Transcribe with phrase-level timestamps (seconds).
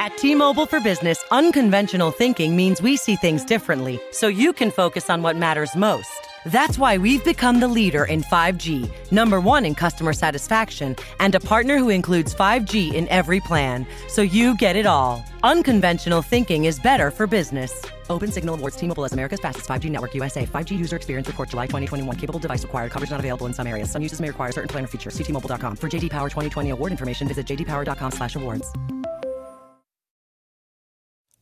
[0.00, 4.70] At T Mobile for Business, unconventional thinking means we see things differently so you can
[4.70, 6.28] focus on what matters most.
[6.46, 11.40] That's why we've become the leader in 5G, number one in customer satisfaction, and a
[11.40, 15.24] partner who includes 5G in every plan, so you get it all.
[15.42, 17.84] Unconventional thinking is better for business.
[18.08, 20.46] Open Signal Awards T-Mobile as America's fastest 5G network USA.
[20.46, 22.16] 5G user experience report July 2021.
[22.16, 22.92] Capable device required.
[22.92, 23.90] Coverage not available in some areas.
[23.90, 25.14] Some uses may require certain plan or features.
[25.14, 25.74] See T-Mobile.com.
[25.76, 28.72] For JD Power 2020 award information, visit jdpower.com/awards.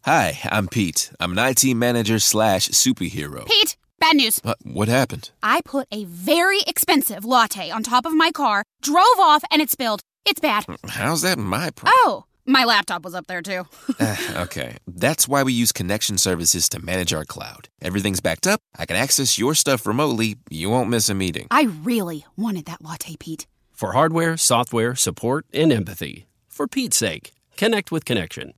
[0.07, 1.11] Hi, I'm Pete.
[1.18, 3.44] I'm an IT manager slash superhero.
[3.44, 4.40] Pete, bad news.
[4.44, 5.32] Uh, what happened?
[5.43, 9.68] I put a very expensive latte on top of my car, drove off, and it
[9.68, 10.03] spilled.
[10.25, 10.64] It's bad.
[10.86, 11.93] How's that my problem?
[12.04, 13.64] Oh, my laptop was up there too.
[13.99, 17.68] uh, okay, that's why we use connection services to manage our cloud.
[17.82, 18.61] Everything's backed up.
[18.79, 20.36] I can access your stuff remotely.
[20.49, 21.49] You won't miss a meeting.
[21.50, 23.49] I really wanted that latte, Pete.
[23.72, 26.29] For hardware, software, support, and empathy.
[26.46, 28.52] For Pete's sake, connect with Connection.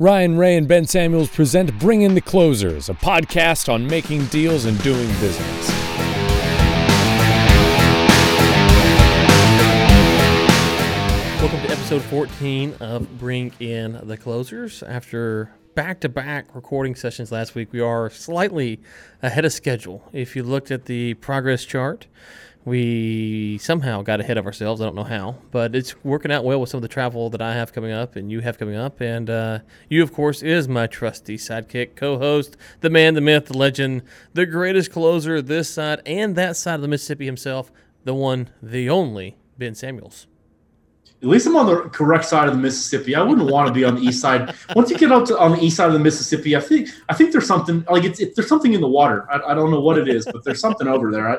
[0.00, 4.64] Ryan Ray and Ben Samuels present Bring in the Closers, a podcast on making deals
[4.64, 5.68] and doing business.
[11.38, 14.82] Welcome to episode 14 of Bring in the Closers.
[14.82, 18.80] After back to back recording sessions last week, we are slightly
[19.22, 20.08] ahead of schedule.
[20.14, 22.06] If you looked at the progress chart,
[22.64, 24.80] we somehow got ahead of ourselves.
[24.80, 27.40] I don't know how, but it's working out well with some of the travel that
[27.40, 29.00] I have coming up and you have coming up.
[29.00, 33.46] And uh, you, of course, is my trusty sidekick, co host, the man, the myth,
[33.46, 34.02] the legend,
[34.34, 37.72] the greatest closer this side and that side of the Mississippi himself,
[38.04, 40.26] the one, the only, Ben Samuels.
[41.22, 43.14] At least I'm on the correct side of the Mississippi.
[43.14, 44.54] I wouldn't want to be on the east side.
[44.74, 47.14] Once you get out to, on the east side of the Mississippi, I think I
[47.14, 49.26] think there's something like it's it, there's something in the water.
[49.30, 51.28] I, I, don't know what it is, but there's something over there.
[51.28, 51.38] I,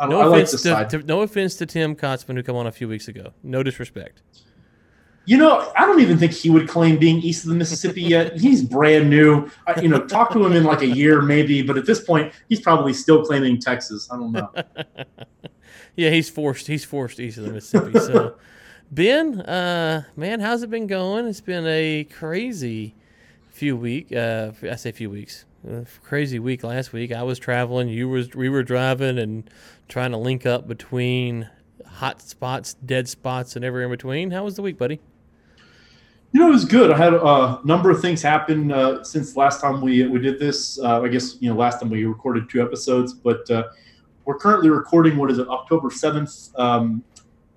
[0.00, 2.66] I, no, I offense like to, to, no offense to Tim Kotzman who came on
[2.66, 3.32] a few weeks ago.
[3.42, 4.22] No disrespect.
[5.28, 8.36] You know, I don't even think he would claim being east of the Mississippi yet.
[8.40, 9.50] He's brand new.
[9.66, 12.32] I, you know, talk to him in like a year maybe, but at this point,
[12.48, 14.08] he's probably still claiming Texas.
[14.10, 14.50] I don't know.
[15.96, 16.66] yeah, he's forced.
[16.66, 17.98] He's forced east of the Mississippi.
[17.98, 18.36] So.
[18.90, 21.26] Ben, uh, man, how's it been going?
[21.26, 22.94] It's been a crazy
[23.50, 24.10] few week.
[24.10, 25.44] Uh, I say few weeks.
[26.02, 27.12] Crazy week last week.
[27.12, 27.88] I was traveling.
[27.88, 29.48] You was we were driving and
[29.88, 31.48] trying to link up between
[31.86, 34.30] hot spots, dead spots, and everywhere in between.
[34.30, 35.00] How was the week, buddy?
[36.32, 36.90] You know, it was good.
[36.90, 40.78] I had a number of things happen uh, since last time we we did this.
[40.78, 43.64] Uh, I guess you know last time we recorded two episodes, but uh,
[44.24, 46.50] we're currently recording what is it, October seventh.
[46.58, 47.02] Um,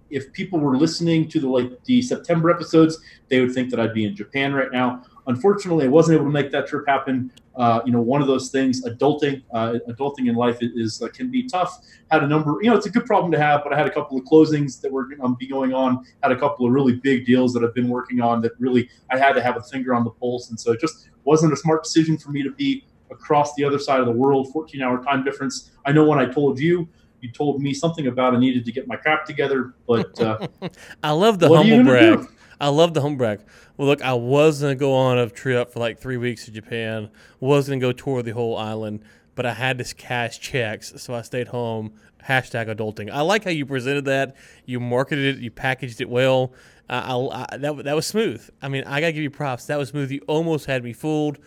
[0.09, 2.99] if people were listening to the like the September episodes,
[3.29, 5.03] they would think that I'd be in Japan right now.
[5.28, 7.32] Unfortunately, I wasn't able to make that trip happen.
[7.56, 11.30] Uh, you know, one of those things, adulting, uh, adulting in life is, uh, can
[11.30, 11.80] be tough.
[12.09, 13.92] Had a number, you know, it's a good problem to have, but I had a
[13.92, 16.06] couple of closings that were um, be going on.
[16.24, 19.18] Had a couple of really big deals that I've been working on that really I
[19.18, 21.84] had to have a finger on the pulse, and so it just wasn't a smart
[21.84, 25.24] decision for me to be across the other side of the world, 14 hour time
[25.24, 25.72] difference.
[25.86, 26.88] I know when I told you
[27.22, 29.76] you told me something about I needed to get my crap together.
[29.88, 30.48] But uh,
[31.03, 32.20] I love the humble brag.
[32.20, 32.30] Do?
[32.61, 33.41] I love the brag.
[33.75, 37.09] Well, look, I was gonna go on a trip for like three weeks to Japan.
[37.39, 39.01] Was gonna go tour the whole island,
[39.33, 41.94] but I had to cash checks, so I stayed home.
[42.29, 43.09] Hashtag adulting.
[43.09, 44.35] I like how you presented that.
[44.66, 45.41] You marketed it.
[45.41, 46.53] You packaged it well.
[46.88, 47.01] Uh,
[47.31, 48.47] I, I, that that was smooth.
[48.61, 49.66] I mean, I gotta give you props.
[49.66, 50.11] That was smooth.
[50.11, 51.39] You almost had me fooled,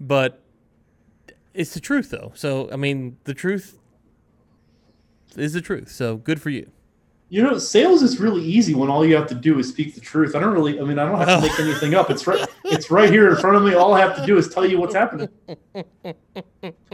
[0.00, 0.42] but
[1.54, 2.32] it's the truth though.
[2.34, 3.78] So I mean, the truth
[5.36, 5.92] is the truth.
[5.92, 6.72] So good for you.
[7.28, 10.00] You know, sales is really easy when all you have to do is speak the
[10.00, 10.36] truth.
[10.36, 12.08] I don't really, I mean, I don't have to make anything up.
[12.08, 13.74] It's right, it's right here in front of me.
[13.74, 15.28] All I have to do is tell you what's happening.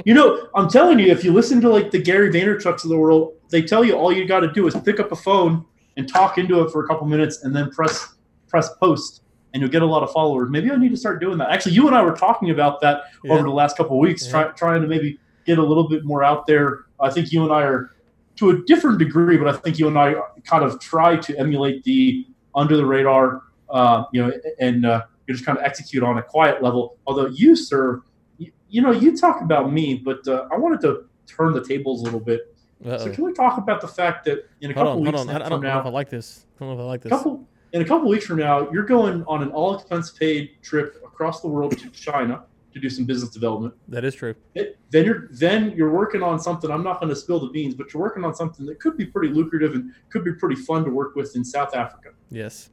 [0.04, 2.96] You know, I'm telling you, if you listen to like the Gary Vaynerchuk's of the
[2.96, 5.66] world, they tell you all you got to do is pick up a phone
[5.98, 8.14] and talk into it for a couple minutes, and then press
[8.48, 9.22] press post,
[9.52, 10.48] and you'll get a lot of followers.
[10.50, 11.50] Maybe I need to start doing that.
[11.50, 13.34] Actually, you and I were talking about that yeah.
[13.34, 14.30] over the last couple of weeks, yeah.
[14.30, 16.86] try, trying to maybe get a little bit more out there.
[17.00, 17.91] I think you and I are
[18.36, 21.84] to a different degree, but I think you and I kind of try to emulate
[21.84, 26.18] the under the radar, uh, you know, and uh, you just kind of execute on
[26.18, 26.98] a quiet level.
[27.06, 28.02] Although you, sir,
[28.38, 32.02] you, you know, you talk about me, but uh, I wanted to turn the tables
[32.02, 32.54] a little bit.
[32.84, 32.98] Uh-oh.
[32.98, 35.42] So can we talk about the fact that in a couple on, weeks hold on.
[35.42, 36.46] I don't now, know if I like this.
[36.56, 37.10] I don't know if I like this.
[37.10, 41.00] Couple, in a couple weeks from now, you're going on an all expense paid trip
[41.04, 43.74] across the world to China to do some business development.
[43.88, 44.34] That is true.
[44.54, 46.70] It, then you're then you're working on something.
[46.70, 49.06] I'm not going to spill the beans, but you're working on something that could be
[49.06, 52.10] pretty lucrative and could be pretty fun to work with in South Africa.
[52.30, 52.70] Yes.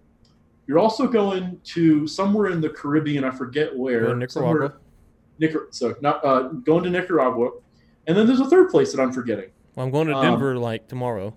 [0.68, 3.24] You're also going to somewhere in the Caribbean.
[3.24, 4.16] I forget where.
[4.16, 4.76] Nicaragua.
[5.42, 7.52] Nicar- so not uh, going to Nicaragua,
[8.08, 9.52] and then there's a third place that I'm forgetting.
[9.76, 11.36] Well, I'm going to Denver um, like tomorrow,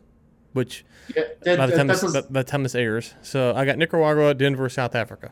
[0.52, 0.84] which
[1.14, 3.14] yeah, that, by, the time this, by the time this airs.
[3.22, 5.30] So I got Nicaragua, Denver, South Africa.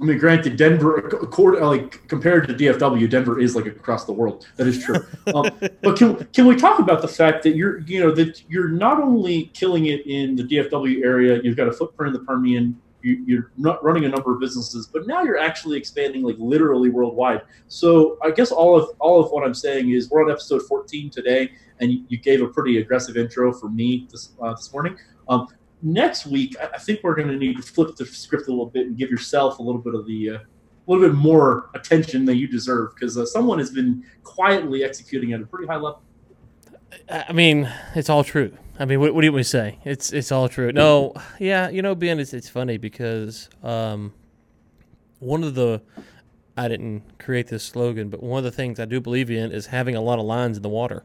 [0.00, 4.46] I mean, granted, Denver, according, like compared to DFW, Denver is like across the world.
[4.56, 4.96] That is true.
[5.34, 5.50] um,
[5.82, 9.00] but can can we talk about the fact that you're, you know, that you're not
[9.00, 13.38] only killing it in the DFW area, you've got a footprint in the Permian, you,
[13.38, 17.42] are not running a number of businesses, but now you're actually expanding like literally worldwide.
[17.68, 21.10] So I guess all of all of what I'm saying is we're on episode 14
[21.10, 24.96] today, and you, you gave a pretty aggressive intro for me this uh, this morning.
[25.28, 25.48] Um,
[25.82, 28.86] next week, I think we're going to need to flip the script a little bit
[28.86, 30.40] and give yourself a little bit of the, uh, a
[30.86, 35.40] little bit more attention than you deserve because uh, someone has been quietly executing at
[35.40, 36.02] a pretty high level.
[37.08, 38.56] I mean, it's all true.
[38.78, 39.78] I mean, what, what do want say?
[39.84, 40.70] It's it's all true.
[40.72, 44.12] No, yeah, you know, Ben, it's it's funny because um,
[45.18, 45.82] one of the
[46.56, 49.66] I didn't create this slogan, but one of the things I do believe in is
[49.66, 51.04] having a lot of lines in the water,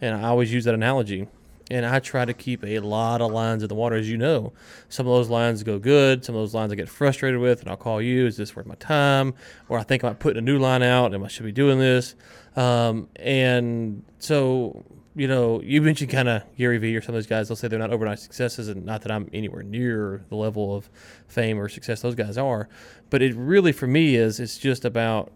[0.00, 1.28] and I always use that analogy
[1.70, 4.52] and I try to keep a lot of lines in the water, as you know.
[4.88, 7.68] Some of those lines go good, some of those lines I get frustrated with, and
[7.68, 8.26] I'll call you.
[8.26, 9.34] Is this worth my time?
[9.68, 12.14] Or I think I'm putting a new line out, and I should be doing this.
[12.56, 14.84] Um, and so,
[15.14, 17.48] you know, you mentioned kind of Gary Vee or some of those guys.
[17.48, 20.88] They'll say they're not overnight successes, and not that I'm anywhere near the level of
[21.26, 22.68] fame or success those guys are.
[23.10, 25.32] But it really, for me, is it's just about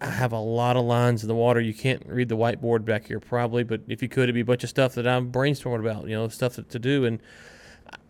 [0.00, 1.60] I have a lot of lines in the water.
[1.60, 4.44] You can't read the whiteboard back here probably, but if you could, it'd be a
[4.44, 7.04] bunch of stuff that I'm brainstorming about, you know, stuff to, to do.
[7.04, 7.20] And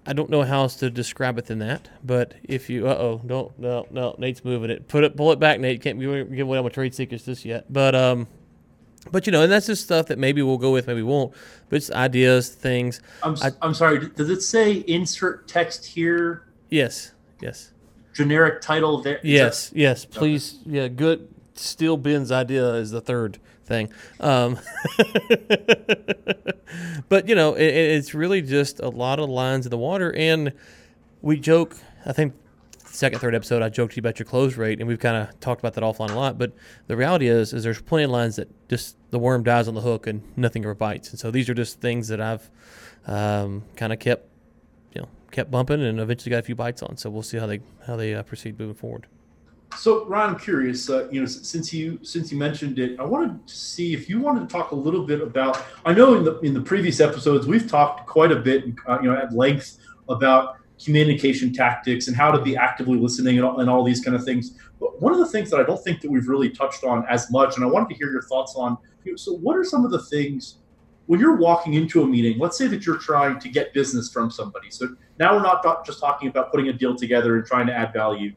[0.07, 1.89] I don't know how else to describe it than that.
[2.03, 4.89] But if you, uh oh, don't, no, no, Nate's moving it.
[4.89, 5.83] Put it, pull it back, Nate.
[5.83, 7.73] Can't give away all my trade secrets just yet.
[7.73, 8.27] But, um,
[9.11, 11.35] but you know, and that's just stuff that maybe we'll go with, maybe we won't.
[11.69, 13.01] But it's ideas, things.
[13.23, 14.09] I'm, I, I'm sorry.
[14.09, 16.49] Does it say insert text here?
[16.71, 17.13] Yes.
[17.41, 17.73] Yes.
[18.15, 19.21] Generic title there.
[19.23, 19.71] Yes.
[19.71, 20.05] That, yes.
[20.05, 20.61] Please.
[20.63, 20.77] Okay.
[20.77, 20.89] Yeah.
[20.89, 23.91] Good steal Ben's idea is the third thing.
[24.21, 24.59] Um,
[27.09, 30.53] but you know, it, it's really just a lot of lines in the water, and
[31.23, 31.77] we joke.
[32.07, 32.35] I think
[32.95, 35.39] second, third episode, I joked to you about your close rate, and we've kind of
[35.41, 36.39] talked about that offline a lot.
[36.39, 36.53] But
[36.87, 39.81] the reality is, is there's plenty of lines that just the worm dies on the
[39.81, 41.11] hook and nothing ever bites.
[41.11, 42.51] And so these are just things that I've
[43.07, 44.29] um, kind of kept,
[44.95, 46.97] you know, kept bumping, and eventually got a few bites on.
[46.97, 49.07] So we'll see how they how they uh, proceed moving forward.
[49.77, 50.89] So, Ron, I'm curious.
[50.89, 54.21] Uh, you know, since you since you mentioned it, I wanted to see if you
[54.21, 55.63] wanted to talk a little bit about.
[55.85, 59.11] I know in the in the previous episodes we've talked quite a bit, uh, you
[59.11, 59.79] know, at length
[60.09, 64.17] about communication tactics and how to be actively listening and all, and all these kind
[64.17, 64.59] of things.
[64.81, 67.31] But one of the things that I don't think that we've really touched on as
[67.31, 68.77] much, and I wanted to hear your thoughts on.
[69.05, 70.59] You know, so, what are some of the things
[71.07, 72.39] when you're walking into a meeting?
[72.39, 74.71] Let's say that you're trying to get business from somebody.
[74.71, 77.93] So now we're not just talking about putting a deal together and trying to add
[77.93, 78.33] value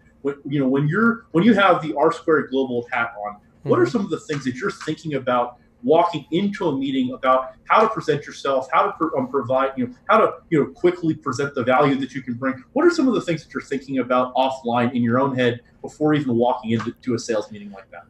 [0.45, 3.69] you know when you're when you have the R squared global hat on, mm-hmm.
[3.69, 3.91] what are mm-hmm.
[3.91, 7.89] some of the things that you're thinking about walking into a meeting about how to
[7.89, 11.63] present yourself, how to um, provide, you know, how to you know quickly present the
[11.63, 12.63] value that you can bring.
[12.73, 15.61] What are some of the things that you're thinking about offline in your own head
[15.81, 18.05] before even walking into a sales meeting like that?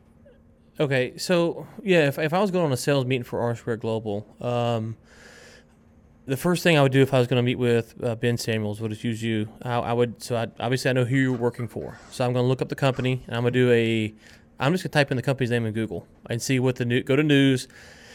[0.80, 3.82] Okay, so yeah, if, if I was going on a sales meeting for R Squared
[3.82, 4.96] Global, um,
[6.28, 8.38] the first thing I would do if I was going to meet with uh, Ben
[8.38, 9.48] Samuels would use you.
[9.62, 12.44] I, I would so I, obviously I know who you're working for, so I'm going
[12.44, 14.14] to look up the company and I'm going to do a.
[14.60, 16.86] I'm just going to type in the company's name in Google and see what the
[16.86, 17.68] new go to news,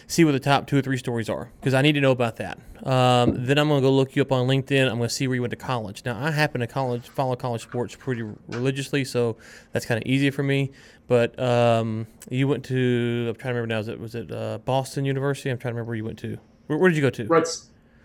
[0.06, 2.37] see what the top two or three stories are because I need to know about
[2.37, 2.59] that.
[2.82, 4.82] Um, then I'm going to go look you up on LinkedIn.
[4.82, 6.05] I'm going to see where you went to college.
[6.05, 9.37] Now I happen to college follow college sports pretty religiously, so
[9.73, 10.73] that's kind of easy for me.
[11.09, 13.78] But um, you went to I'm trying to remember now.
[13.78, 15.49] Was it was it uh, Boston University?
[15.49, 16.37] I'm trying to remember where you went to.
[16.66, 17.25] Where, where did you go to?
[17.26, 17.49] Right.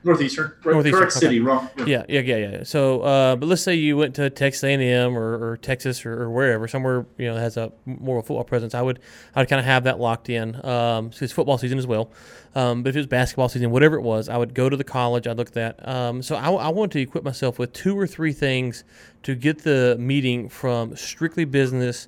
[0.03, 1.25] Northeastern, right, Northeastern correct okay.
[1.25, 1.69] city, wrong.
[1.79, 1.85] Yeah.
[1.85, 2.63] yeah, yeah, yeah, yeah.
[2.63, 6.29] So, uh, but let's say you went to Texas A&M or, or Texas or, or,
[6.29, 8.75] wherever, somewhere you know has a more of a football presence.
[8.75, 8.99] I would,
[9.35, 10.63] I would kind of have that locked in.
[10.65, 12.11] Um, so it's football season as well.
[12.55, 14.83] Um, but if it was basketball season, whatever it was, I would go to the
[14.83, 15.27] college.
[15.27, 15.87] I'd look at that.
[15.87, 18.83] Um, so I, I want to equip myself with two or three things
[19.23, 22.07] to get the meeting from strictly business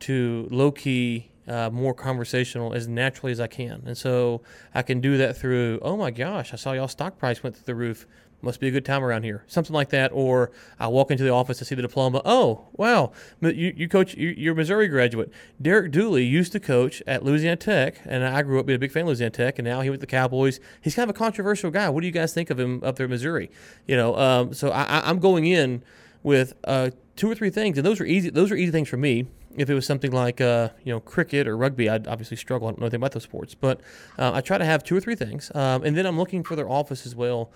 [0.00, 3.82] to low key uh, more conversational as naturally as I can.
[3.86, 4.42] And so
[4.74, 7.66] I can do that through, oh my gosh, I saw y'all stock price went through
[7.66, 8.06] the roof.
[8.42, 9.44] Must be a good time around here.
[9.48, 10.12] Something like that.
[10.14, 12.22] Or I walk into the office to see the diploma.
[12.24, 13.12] Oh, wow.
[13.42, 15.30] You, you coach, you, are a Missouri graduate.
[15.60, 18.92] Derek Dooley used to coach at Louisiana Tech, and I grew up being a big
[18.92, 20.58] fan of Louisiana Tech, and now he went to the Cowboys.
[20.80, 21.90] He's kind of a controversial guy.
[21.90, 23.50] What do you guys think of him up there in Missouri?
[23.86, 25.82] You know, um, so I, I'm going in
[26.22, 28.30] with uh, two or three things, and those are easy.
[28.30, 29.26] Those are easy things for me
[29.56, 32.68] if it was something like uh, you know cricket or rugby, I'd obviously struggle.
[32.68, 33.80] I don't know anything about those sports, but
[34.18, 36.56] uh, I try to have two or three things, um, and then I'm looking for
[36.56, 37.50] their office as well.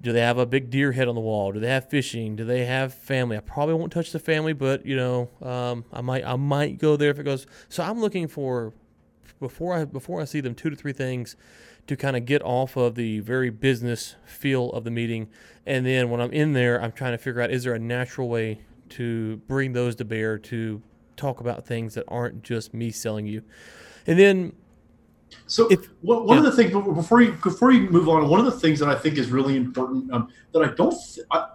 [0.00, 1.52] Do they have a big deer head on the wall?
[1.52, 2.34] Do they have fishing?
[2.34, 3.36] Do they have family?
[3.36, 6.96] I probably won't touch the family, but you know, um, I might I might go
[6.96, 7.46] there if it goes.
[7.68, 8.72] So I'm looking for
[9.38, 11.36] before I before I see them two to three things
[11.86, 15.28] to kind of get off of the very business feel of the meeting,
[15.66, 18.28] and then when I'm in there, I'm trying to figure out is there a natural
[18.28, 18.60] way
[18.90, 20.82] to bring those to bear to
[21.16, 23.42] talk about things that aren't just me selling you.
[24.06, 24.52] And then
[25.46, 26.38] So If- one, yeah.
[26.38, 28.94] of the things before you before you move on, one of the things that I
[28.94, 31.46] think is really important um, that I don't th- I,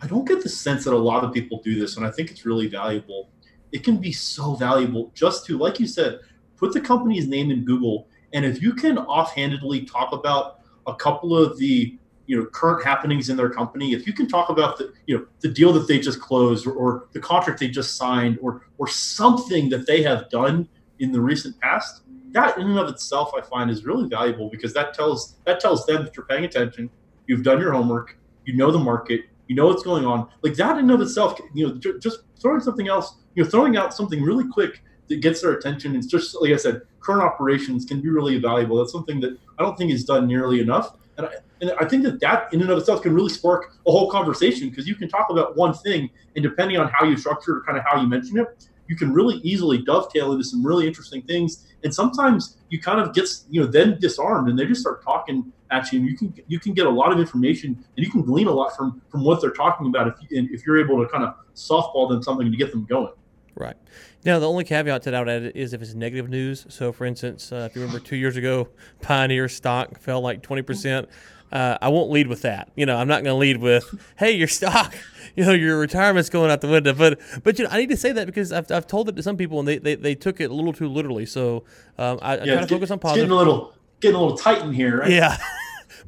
[0.00, 2.30] I don't get the sense that a lot of people do this, and I think
[2.30, 3.28] it's really valuable.
[3.70, 6.20] It can be so valuable just to, like you said,
[6.56, 11.36] put the company's name in Google, and if you can offhandedly talk about a couple
[11.38, 11.96] of the
[12.32, 15.26] you know current happenings in their company, if you can talk about the you know
[15.40, 18.88] the deal that they just closed or, or the contract they just signed or or
[18.88, 20.66] something that they have done
[21.00, 24.72] in the recent past, that in and of itself I find is really valuable because
[24.72, 26.88] that tells that tells them that you're paying attention,
[27.26, 30.26] you've done your homework, you know the market, you know what's going on.
[30.40, 33.50] Like that in and of itself, you know, ju- just throwing something else, you know,
[33.50, 35.94] throwing out something really quick that gets their attention.
[35.96, 38.78] It's just like I said, current operations can be really valuable.
[38.78, 40.96] That's something that I don't think is done nearly enough.
[41.18, 43.90] And I, and I think that that in and of itself can really spark a
[43.90, 47.58] whole conversation because you can talk about one thing, and depending on how you structure
[47.58, 50.86] it, kind of how you mention it, you can really easily dovetail into some really
[50.86, 51.66] interesting things.
[51.84, 55.52] And sometimes you kind of get you know then disarmed, and they just start talking
[55.70, 58.22] at you, and you can you can get a lot of information, and you can
[58.22, 61.10] glean a lot from from what they're talking about if you, if you're able to
[61.10, 63.12] kind of softball them something to get them going.
[63.54, 63.76] Right.
[64.24, 66.64] Now, the only caveat to that I would add is if it's negative news.
[66.68, 68.68] So, for instance, uh, if you remember two years ago,
[69.02, 71.06] Pioneer stock fell like 20%.
[71.50, 72.70] Uh, I won't lead with that.
[72.76, 73.84] You know, I'm not going to lead with,
[74.16, 74.94] hey, your stock,
[75.36, 76.94] you know, your retirement's going out the window.
[76.94, 79.22] But, but you know, I need to say that because I've, I've told it to
[79.22, 81.26] some people and they, they, they took it a little too literally.
[81.26, 81.64] So
[81.98, 83.24] um, I, I try to get- focus on it's positive.
[83.24, 85.10] getting a little getting a little tight in here, right?
[85.10, 85.36] Yeah.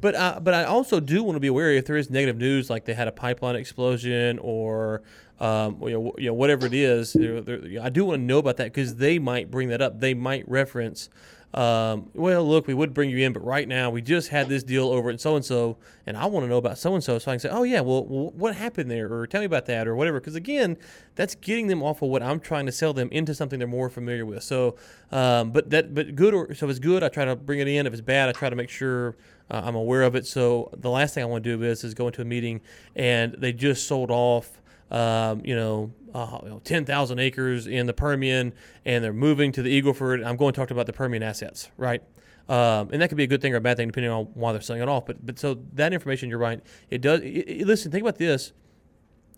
[0.01, 2.69] but uh, but I also do want to be aware if there is negative news,
[2.69, 5.01] like they had a pipeline explosion or
[5.39, 7.13] um, you, know, you know whatever it is.
[7.13, 9.99] there- there- I do want to know about that because they might bring that up.
[9.99, 11.09] They might reference.
[11.53, 14.61] Um, well, look, we would bring you in, but right now we just had this
[14.61, 17.17] deal over at so and so, and I want to know about so and so,
[17.17, 19.65] so I can say, oh yeah, well, wh- what happened there, or tell me about
[19.67, 20.19] that, or whatever.
[20.19, 20.75] Because again,
[21.15, 23.89] that's getting them off of what I'm trying to sell them into something they're more
[23.89, 24.43] familiar with.
[24.43, 24.75] So,
[25.13, 27.69] um, but that, but good or so if it's good, I try to bring it
[27.69, 27.87] in.
[27.87, 29.15] If it's bad, I try to make sure
[29.51, 30.25] uh, I'm aware of it.
[30.25, 32.61] So the last thing I want to do is is go into a meeting
[32.95, 34.61] and they just sold off,
[34.91, 38.53] um, you know, uh, you know, 10,000 acres in the Permian
[38.85, 40.23] and they're moving to the Eagle Ford.
[40.23, 42.01] I'm going to talk about the Permian assets, right?
[42.47, 44.51] Um, and that could be a good thing or a bad thing depending on why
[44.51, 45.05] they're selling it off.
[45.07, 46.61] But but so that information, you're right.
[46.89, 47.21] It does.
[47.21, 48.53] It, it- listen, think about this.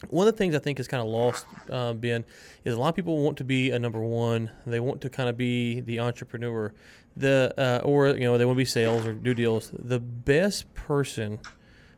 [0.10, 2.24] One of the things I think is kind of lost, uh, Ben,
[2.64, 4.52] is a lot of people want to be a number one.
[4.66, 6.74] They want to kind of be the entrepreneur,
[7.16, 9.72] the uh, or you know they want to be sales or do deals.
[9.74, 11.40] The best person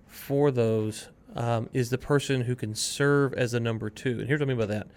[0.08, 4.20] for those um, is the person who can serve as a number two.
[4.20, 4.88] And here's what I mean by that.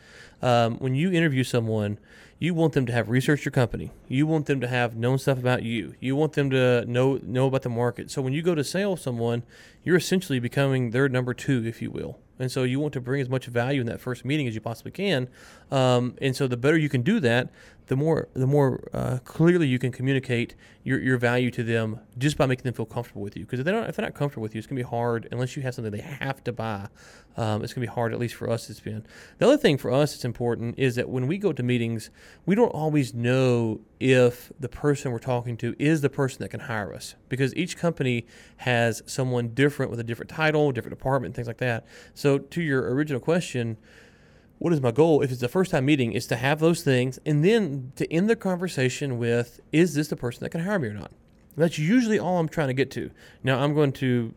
[0.41, 1.99] Um, when you interview someone,
[2.39, 3.93] you want them to have researched your company.
[4.09, 5.95] You want them to have known stuff about you.
[6.01, 8.11] You want them to know know about the market.
[8.11, 9.43] So when you go to sell someone,
[9.85, 12.19] you're essentially becoming their number two, if you will.
[12.43, 14.61] And so you want to bring as much value in that first meeting as you
[14.61, 15.29] possibly can.
[15.71, 17.51] Um, and so the better you can do that,
[17.87, 22.37] the more the more uh, clearly you can communicate your, your value to them just
[22.37, 23.45] by making them feel comfortable with you.
[23.45, 25.57] Because if they don't, if they're not comfortable with you, it's gonna be hard unless
[25.57, 26.89] you have something they have to buy.
[27.37, 28.69] Um, it's gonna be hard, at least for us.
[28.69, 29.05] It's been
[29.39, 30.15] the other thing for us.
[30.15, 32.11] It's important is that when we go to meetings,
[32.47, 36.61] we don't always know if the person we're talking to is the person that can
[36.61, 38.27] hire us because each company
[38.59, 41.87] has someone different with a different title, different department, things like that.
[42.15, 43.77] So to your original question
[44.63, 45.23] what is my goal?
[45.23, 48.31] If it's the first time meeting is to have those things and then to end
[48.31, 51.11] the conversation with is this the person that can hire me or not?
[51.57, 53.11] That's usually all i'm trying to get to.
[53.43, 54.33] Now i'm going to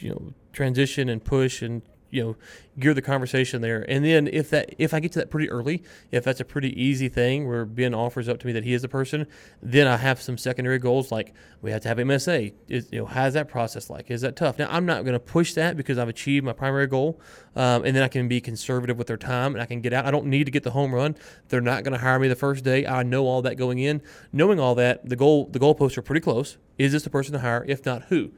[0.00, 2.36] you know transition and push and you know
[2.78, 3.84] gear the conversation there.
[3.88, 6.80] And then if that if i get to that pretty early if that's a pretty
[6.80, 9.26] easy thing where ben offers up to me that he is the person
[9.62, 13.06] then i have some secondary goals like we have to have msa is, you know
[13.06, 14.10] how's that process like?
[14.10, 14.58] Is that tough?
[14.58, 17.20] Now i'm not going to push that because i've achieved my primary goal
[17.56, 20.06] um, and then i can be conservative with their time and i can get out.
[20.06, 21.16] I don't need to get the home run.
[21.48, 22.86] They're not going to hire me the first day.
[22.86, 24.02] I know all that going in.
[24.32, 26.56] Knowing all that the goal the goalposts are pretty close.
[26.78, 27.64] Is this the person to hire?
[27.68, 28.32] If not who?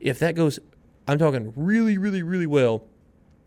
[0.00, 0.58] If that goes
[1.08, 2.84] i'm talking really really really well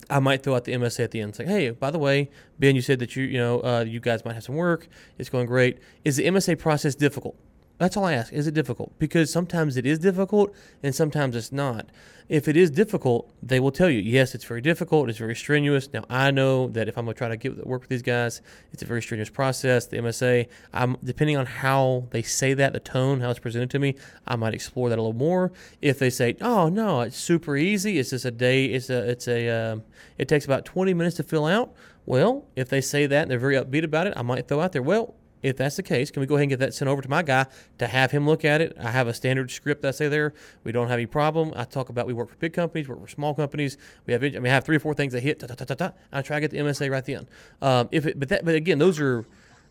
[0.10, 1.30] I might throw out the MSA at the end.
[1.40, 4.24] It's hey, by the way, Ben, you said that you you know uh, you guys
[4.24, 4.88] might have some work.
[5.18, 5.80] It's going great.
[6.04, 7.36] Is the MSA process difficult?
[7.77, 8.32] That's all I ask.
[8.32, 8.98] Is it difficult?
[9.00, 11.88] Because sometimes it is difficult and sometimes it's not.
[12.27, 15.10] If it is difficult, they will tell you, yes, it's very difficult.
[15.10, 15.91] It's very strenuous.
[15.94, 18.41] Now, I know that if I'm going to try to get work with these guys,
[18.72, 19.86] it's a very strenuous process.
[19.86, 23.79] The MSA, I'm depending on how they say that, the tone, how it's presented to
[23.79, 25.51] me, I might explore that a little more.
[25.82, 28.00] If they say, oh no, it's super easy.
[28.00, 28.65] It's just a day.
[28.65, 29.84] It's a it's a um,
[30.17, 31.75] it takes about 20 minutes to fill out.
[32.08, 34.72] Well, if they say that and they're very upbeat about it, I might throw out
[34.72, 35.15] there, well,
[35.46, 37.22] if that's the case, can we go ahead and get that sent over to my
[37.22, 37.46] guy
[37.78, 38.75] to have him look at it?
[38.80, 40.34] I have a standard script that I say there.
[40.64, 41.54] We don't have any problem.
[41.56, 43.78] I talk about we work for big companies, work for small companies.
[44.08, 45.40] We have I mean, I have three or four things that hit.
[45.40, 47.28] Ta, ta, ta, ta, ta, I try to get the MSA right then.
[47.62, 49.25] Um, if it, but that, but again, those are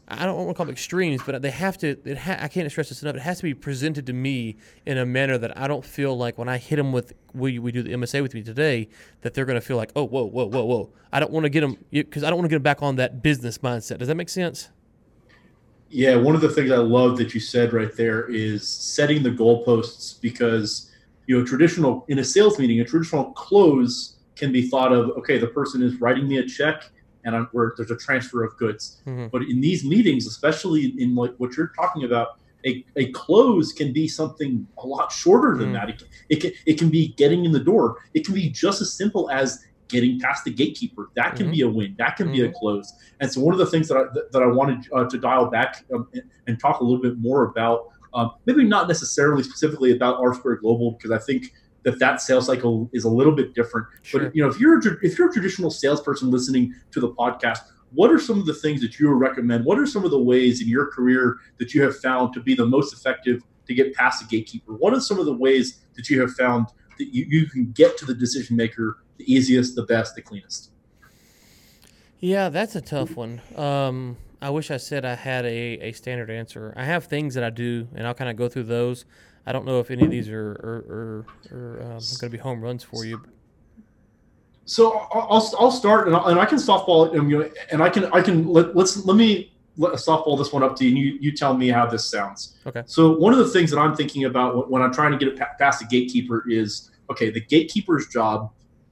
[0.07, 1.97] I don't want to call them extremes, but they have to.
[2.17, 3.17] Ha- I can't stress this enough.
[3.17, 6.37] It has to be presented to me in a manner that I don't feel like
[6.37, 8.89] when I hit them with "Will we do the MSA with me today?"
[9.23, 11.51] that they're going to feel like, "Oh, whoa, whoa, whoa, whoa." I don't want to
[11.51, 13.99] get them because I don't want to get them back on that business mindset.
[13.99, 14.69] Does that make sense?
[15.95, 19.31] Yeah, one of the things I love that you said right there is setting the
[19.31, 20.91] goalposts because
[21.29, 25.11] you know traditional in a sales meeting, a traditional close can be thought of.
[25.11, 26.91] Okay, the person is writing me a check
[27.25, 29.03] and I'm, where there's a transfer of goods.
[29.07, 29.29] Mm-hmm.
[29.29, 33.93] But in these meetings, especially in like what you're talking about, a, a close can
[33.93, 35.75] be something a lot shorter than mm-hmm.
[35.75, 35.91] that.
[35.91, 37.99] It can, it can it can be getting in the door.
[38.15, 41.11] It can be just as simple as getting past the gatekeeper.
[41.15, 41.53] That can mm-hmm.
[41.53, 41.95] be a win.
[41.99, 42.59] That can be a mm-hmm.
[42.59, 42.93] close.
[43.21, 45.85] And so one of the things that I that I wanted uh, to dial back
[45.95, 46.09] um,
[46.47, 50.57] and talk a little bit more about, um, maybe not necessarily specifically about R Square
[50.57, 51.53] Global, because I think
[51.85, 53.87] that that sales cycle is a little bit different.
[54.03, 54.25] Sure.
[54.25, 57.59] But you know, if you're a, if you're a traditional salesperson listening to the podcast,
[57.93, 59.65] what are some of the things that you would recommend?
[59.65, 62.55] What are some of the ways in your career that you have found to be
[62.55, 64.73] the most effective to get past the gatekeeper?
[64.73, 66.67] What are some of the ways that you have found
[66.99, 70.71] that you, you can get to the decision maker the easiest, the best, the cleanest?
[72.21, 73.43] Yeah, that's a tough one.
[73.55, 76.73] Um, I wish I said I had a, a standard answer.
[76.77, 79.05] I have things that I do, and I'll kind of go through those.
[79.47, 82.39] I don't know if any of these are are, are, are um, going to be
[82.39, 83.23] home runs for you.
[84.67, 87.91] So I'll, I'll start and, i and I can softball and, you know, and I
[87.91, 91.19] can I can let, let's let me softball this one up to you and you,
[91.21, 92.57] you tell me how this sounds.
[92.67, 92.83] Okay.
[92.87, 95.59] So one of the things that I'm thinking about when I'm trying to get it
[95.59, 97.31] past the gatekeeper is okay.
[97.31, 98.51] The gatekeeper's job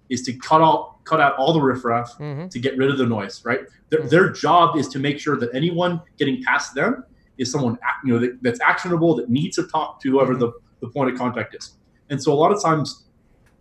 [0.08, 2.48] is to cut out cut out all the riffraff mm-hmm.
[2.48, 3.44] to get rid of the noise.
[3.44, 3.60] Right.
[3.90, 4.08] Their, mm-hmm.
[4.08, 7.04] their job is to make sure that anyone getting past them
[7.38, 10.88] is someone you know that, that's actionable that needs to talk to whoever the, the
[10.88, 11.74] point of contact is.
[12.10, 13.04] And so a lot of times,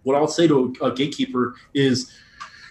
[0.04, 2.12] what I'll say to a, a gatekeeper is,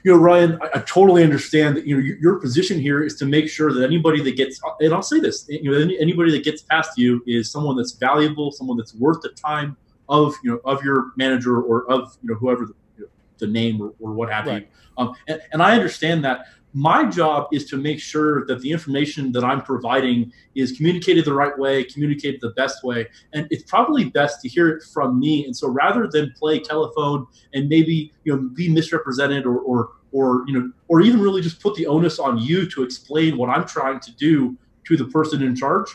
[0.04, 3.16] you know, Ryan, I, I, totally understand that you know your, your, position here is
[3.16, 6.30] to make sure that anybody that gets, and I'll say this, you know, any, anybody
[6.33, 9.76] that gets past you is someone that's valuable, someone that's worth the time
[10.08, 13.08] of you know of your manager or of you know whoever the, you know,
[13.39, 14.63] the name or, or what have right.
[14.63, 14.69] you.
[14.99, 19.33] Um, and, and I understand that, my job is to make sure that the information
[19.33, 23.09] that I'm providing is communicated the right way, communicated the best way.
[23.33, 25.45] And it's probably best to hear it from me.
[25.45, 30.45] And so rather than play telephone and maybe, you know, be misrepresented or, or, or,
[30.47, 33.67] you know, or even really just put the onus on you to explain what I'm
[33.67, 34.56] trying to do
[34.87, 35.89] to the person in charge,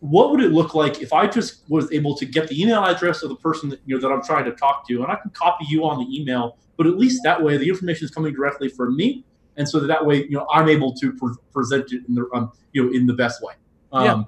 [0.00, 3.22] what would it look like if I just was able to get the email address
[3.22, 5.30] of the person that you know that I'm trying to talk to, and I can
[5.30, 8.68] copy you on the email, but at least that way the information is coming directly
[8.68, 9.24] from me,
[9.60, 12.28] and so that, that way you know I'm able to pre- present it in the
[12.34, 13.54] um, you know in the best way.
[13.92, 14.24] Um, yeah.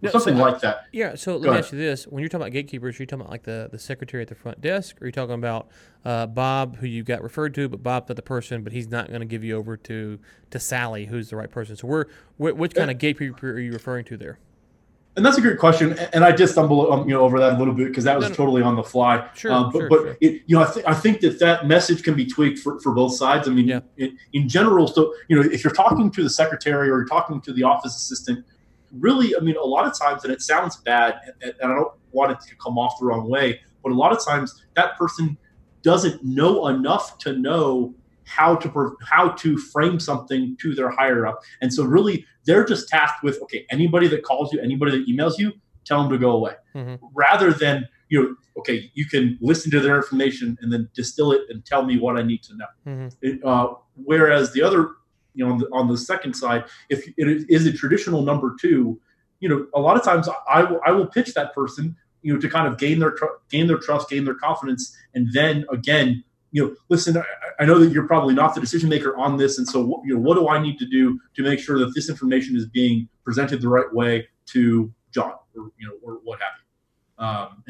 [0.00, 0.86] No, something so, like that.
[0.90, 1.14] Yeah.
[1.14, 3.30] So let me ask you this: When you're talking about gatekeepers, are you talking about
[3.30, 5.68] like the, the secretary at the front desk, or are you talking about
[6.04, 9.08] uh, Bob, who you got referred to, but Bob's not the person, but he's not
[9.08, 10.18] going to give you over to
[10.50, 11.76] to Sally, who's the right person?
[11.76, 12.06] So we're
[12.38, 14.40] which kind of gatekeeper are you referring to there?
[15.14, 17.58] And that's a great question, and I did stumble, um, you know over that a
[17.58, 19.28] little bit because that was totally on the fly.
[19.34, 20.16] Sure, um, but sure, but sure.
[20.22, 22.94] It, you know I, th- I think that that message can be tweaked for, for
[22.94, 23.46] both sides.
[23.46, 23.80] I mean, yeah.
[23.98, 27.42] in, in general, so you know if you're talking to the secretary or you're talking
[27.42, 28.46] to the office assistant,
[28.90, 31.92] really, I mean, a lot of times, and it sounds bad, and, and I don't
[32.12, 35.36] want it to come off the wrong way, but a lot of times that person
[35.82, 37.94] doesn't know enough to know
[38.26, 41.40] how to how to frame something to their higher up.
[41.60, 45.38] And so really they're just tasked with okay, anybody that calls you, anybody that emails
[45.38, 45.52] you,
[45.84, 46.54] tell them to go away.
[46.74, 47.04] Mm-hmm.
[47.14, 51.42] Rather than you know, okay, you can listen to their information and then distill it
[51.48, 52.66] and tell me what I need to know.
[52.86, 53.08] Mm-hmm.
[53.22, 54.90] It, uh, whereas the other,
[55.34, 59.00] you know, on the, on the second side, if it is a traditional number two,
[59.40, 62.38] you know, a lot of times I will, I will pitch that person, you know,
[62.38, 66.22] to kind of gain their tr- gain their trust, gain their confidence, and then again
[66.52, 67.24] you know, listen, I,
[67.60, 70.14] I, know that you're probably not the decision maker on this, and so what, you
[70.14, 73.08] know, what do I need to do to make sure that this information is being
[73.24, 77.24] presented the right way to John, or you know, or what have you?
[77.24, 77.64] Um,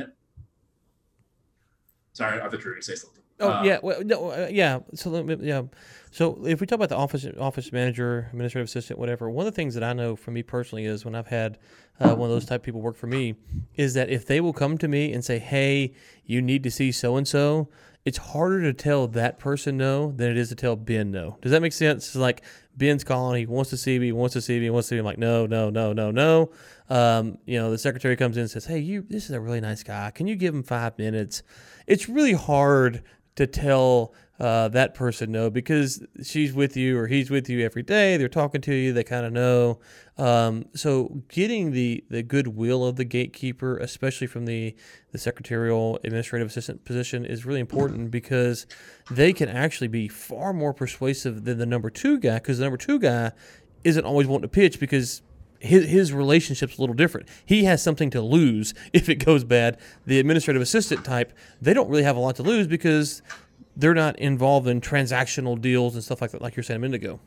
[2.13, 3.23] sorry, I thought you were going to say something.
[3.43, 4.81] Oh uh, yeah, well, no, uh, yeah.
[4.95, 5.63] So yeah,
[6.11, 9.57] so if we talk about the office office manager, administrative assistant, whatever, one of the
[9.57, 11.59] things that I know for me personally is when I've had
[11.99, 13.35] uh, one of those type of people work for me,
[13.75, 15.93] is that if they will come to me and say, "Hey,
[16.25, 17.69] you need to see so and so,"
[18.05, 21.39] it's harder to tell that person no than it is to tell Ben no.
[21.41, 22.07] Does that make sense?
[22.07, 22.43] It's like
[22.77, 25.01] Ben's calling, he wants to see me, wants to see me, wants to see me.
[25.01, 26.51] I'm like, no, no, no, no, no.
[26.91, 29.61] Um, you know, the secretary comes in and says, hey, you, this is a really
[29.61, 30.11] nice guy.
[30.11, 31.43] Can you give him five minutes?
[31.87, 33.03] It's really hard
[33.37, 37.83] to tell uh, that person no because she's with you or he's with you every
[37.83, 38.17] day.
[38.17, 38.93] They're talking to you.
[38.93, 39.79] They kind of know.
[40.19, 44.75] Um, so getting the the goodwill of the gatekeeper, especially from the
[45.13, 48.67] the secretarial administrative assistant position, is really important because
[49.11, 52.79] they can actually be far more persuasive than the number two guy because the number
[52.79, 53.31] two guy
[53.85, 55.23] isn't always wanting to pitch because
[55.63, 57.29] his, his relationship's a little different.
[57.47, 59.79] He has something to lose if it goes bad.
[60.07, 63.23] The administrative assistant type, they don't really have a lot to lose because
[63.77, 66.97] they're not involved in transactional deals and stuff like that, like you're saying a minute
[67.03, 67.21] ago.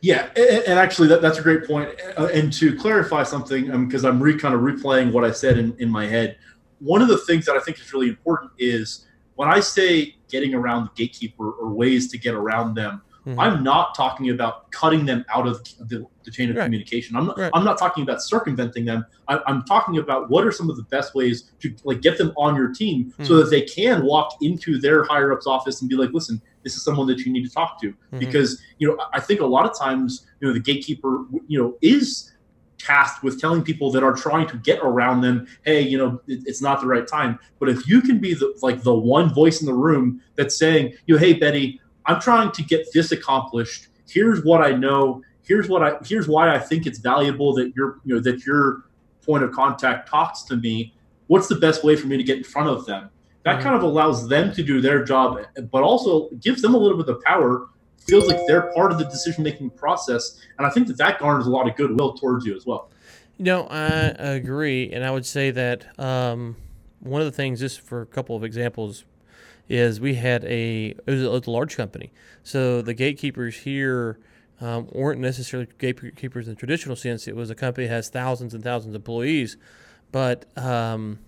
[0.00, 1.90] Yeah, and, actually, that, that's a great point.
[2.18, 5.58] Uh, and to clarify something, because um, I'm re kind of replaying what I said
[5.58, 6.38] in, in my head,
[6.78, 10.54] one of the things that I think is really important is when I say getting
[10.54, 13.40] around the gatekeeper or ways to get around them, Mm-hmm.
[13.40, 16.64] I'm not talking about cutting them out of the, the chain of right.
[16.64, 17.16] communication.
[17.16, 17.50] I'm not, right.
[17.54, 19.04] I'm not talking about circumventing them.
[19.26, 22.32] I, am talking about what are some of the best ways to like get them
[22.36, 23.24] on your team mm-hmm.
[23.24, 26.76] so that they can walk into their higher ups office and be like, listen, this
[26.76, 27.88] is someone that you need to talk to.
[27.88, 28.18] Mm-hmm.
[28.20, 31.76] Because, you know, I think a lot of times, you know, the gatekeeper, you know,
[31.82, 32.32] is
[32.78, 36.42] tasked with telling people that are trying to get around them, hey, you know, it,
[36.46, 37.38] it's not the right time.
[37.58, 40.94] But if you can be the like the one voice in the room that's saying,
[41.06, 43.88] you know, hey, Betty, I'm trying to get this accomplished.
[44.08, 45.22] Here's what I know.
[45.42, 48.84] Here's what I here's why I think it's valuable that your you know that your
[49.22, 50.94] point of contact talks to me.
[51.26, 53.10] What's the best way for me to get in front of them?
[53.42, 53.62] That mm-hmm.
[53.62, 55.38] kind of allows them to do their job,
[55.70, 57.68] but also gives them a little bit of power.
[58.08, 61.46] Feels like they're part of the decision making process, and I think that that garners
[61.46, 62.90] a lot of goodwill towards you as well.
[63.36, 66.56] You know, I agree, and I would say that um,
[67.00, 69.04] one of the things, just for a couple of examples,
[69.68, 73.58] is we had a it was a, it was a large company, so the gatekeepers
[73.58, 74.18] here
[74.60, 77.28] um, weren't necessarily gatekeepers in the traditional sense.
[77.28, 79.56] It was a company that has thousands and thousands of employees,
[80.12, 81.18] but um,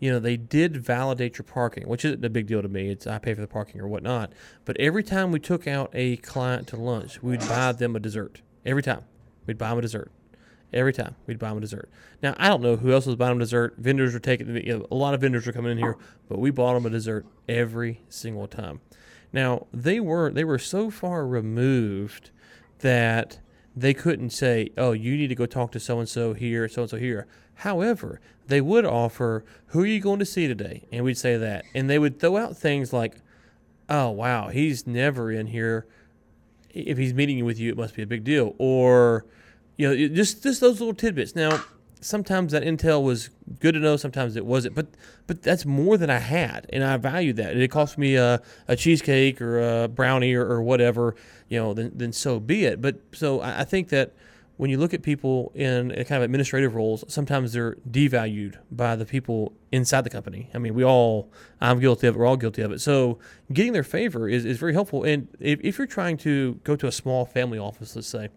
[0.00, 2.88] you know they did validate your parking, which isn't a big deal to me.
[2.88, 4.32] It's I pay for the parking or whatnot.
[4.64, 8.40] But every time we took out a client to lunch, we'd buy them a dessert.
[8.64, 9.04] Every time
[9.46, 10.10] we'd buy them a dessert.
[10.72, 11.90] Every time we'd buy them a dessert.
[12.22, 13.74] Now I don't know who else was buying them dessert.
[13.76, 15.96] Vendors were taking you know, a lot of vendors were coming in here,
[16.28, 18.80] but we bought them a dessert every single time.
[19.32, 22.30] Now they were they were so far removed
[22.80, 23.38] that
[23.74, 26.82] they couldn't say, "Oh, you need to go talk to so and so here, so
[26.82, 31.04] and so here." However, they would offer, "Who are you going to see today?" And
[31.04, 33.16] we'd say that, and they would throw out things like,
[33.88, 35.86] "Oh, wow, he's never in here.
[36.74, 39.24] If he's meeting with you, it must be a big deal," or
[39.76, 41.34] you know, just just those little tidbits.
[41.34, 41.64] Now,
[42.00, 43.30] sometimes that intel was
[43.60, 44.88] good to know, sometimes it wasn't, but
[45.26, 47.56] but that's more than I had, and I value that.
[47.56, 51.14] It cost me a, a cheesecake or a brownie or, or whatever,
[51.48, 52.80] you know, then then so be it.
[52.80, 54.12] But so I, I think that
[54.58, 59.04] when you look at people in kind of administrative roles, sometimes they're devalued by the
[59.04, 60.50] people inside the company.
[60.54, 62.80] I mean, we all, I'm guilty of it, we're all guilty of it.
[62.80, 63.18] So
[63.52, 65.02] getting their favor is, is very helpful.
[65.02, 68.28] And if, if you're trying to go to a small family office, let's say,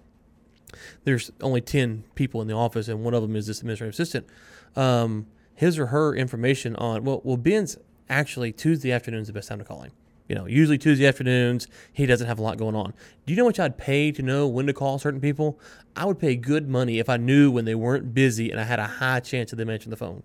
[1.03, 4.27] there's only 10 people in the office and one of them is this administrative assistant.
[4.75, 7.77] Um, his or her information on well well ben's
[8.09, 9.91] actually tuesday afternoon's is the best time to call him.
[10.27, 12.93] You know usually tuesday afternoons he doesn't have a lot going on.
[13.25, 15.59] Do you know what i'd pay to know when to call certain people?
[15.95, 18.79] I would pay good money if i knew when they weren't busy and i had
[18.79, 20.23] a high chance of them answering the phone.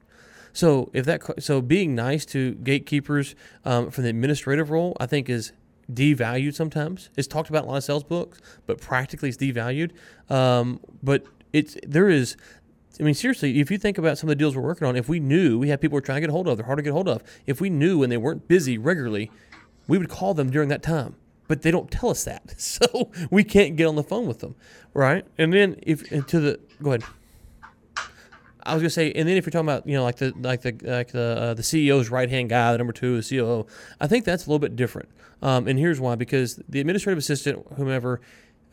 [0.52, 5.28] So if that so being nice to gatekeepers um, from the administrative role i think
[5.28, 5.52] is
[5.94, 7.10] devalued sometimes.
[7.16, 9.92] It's talked about a lot of sales books, but practically it's devalued.
[10.28, 12.36] Um, but it's there is.
[12.98, 15.08] I mean, seriously, if you think about some of the deals we're working on, if
[15.08, 16.92] we knew we had people we're trying to get hold of, they're hard to get
[16.92, 17.22] hold of.
[17.46, 19.30] If we knew when they weren't busy regularly,
[19.88, 21.16] we would call them during that time.
[21.48, 24.54] But they don't tell us that, so we can't get on the phone with them,
[24.92, 25.24] right?
[25.38, 27.04] And then if to the go ahead.
[28.64, 30.62] I was gonna say, and then if you're talking about you know like the like
[30.62, 33.66] the like the uh, the CEO's right hand guy, the number two, the COO,
[34.00, 35.08] I think that's a little bit different.
[35.42, 38.20] Um, and here's why: because the administrative assistant, whomever,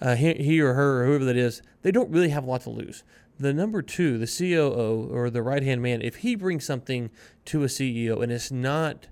[0.01, 2.61] uh, he, he, or her or whoever that is, they don't really have a lot
[2.61, 3.03] to lose.
[3.39, 7.11] The number two, the COO or the right hand man, if he brings something
[7.45, 9.07] to a CEO and it's not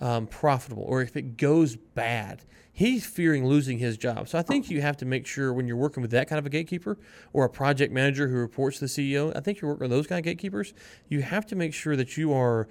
[0.00, 2.42] um, profitable, or if it goes bad,
[2.78, 4.28] he's fearing losing his job.
[4.28, 6.46] So I think you have to make sure when you're working with that kind of
[6.46, 6.96] a gatekeeper
[7.32, 10.06] or a project manager who reports to the CEO, I think you're working with those
[10.06, 10.74] kind of gatekeepers,
[11.08, 12.68] you have to make sure that you are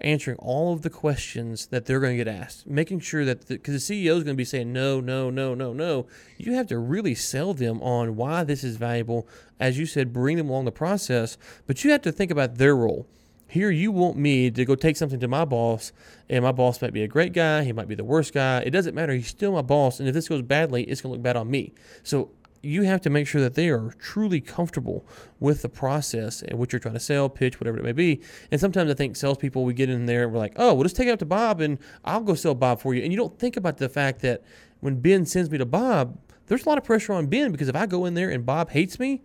[0.00, 3.88] answering all of the questions that they're going to get asked, making sure that because
[3.88, 6.06] the, the, CEO is going to be saying no, no, no, no, no.
[6.36, 9.26] You have to really sell them on why this is valuable.
[9.58, 12.76] As you said, bring them along the process, but you have to think about their
[12.76, 13.08] role.
[13.48, 15.92] Here, you want me to go take something to my boss,
[16.28, 18.60] and my boss might be a great guy, he might be the worst guy.
[18.60, 19.14] It doesn't matter.
[19.14, 21.50] He's still my boss, and if this goes badly, it's going to look bad on
[21.50, 21.72] me.
[22.02, 22.30] So
[22.62, 25.06] you have to make sure that they are truly comfortable
[25.40, 28.20] with the process and what you're trying to sell, pitch, whatever it may be.
[28.50, 30.96] And sometimes I think salespeople, we get in there and we're like, oh, well, just
[30.96, 33.02] take it up to Bob and I'll go sell Bob for you.
[33.02, 34.42] And you don't think about the fact that
[34.80, 37.76] when Ben sends me to Bob, there's a lot of pressure on Ben because if
[37.76, 39.22] I go in there and Bob hates me,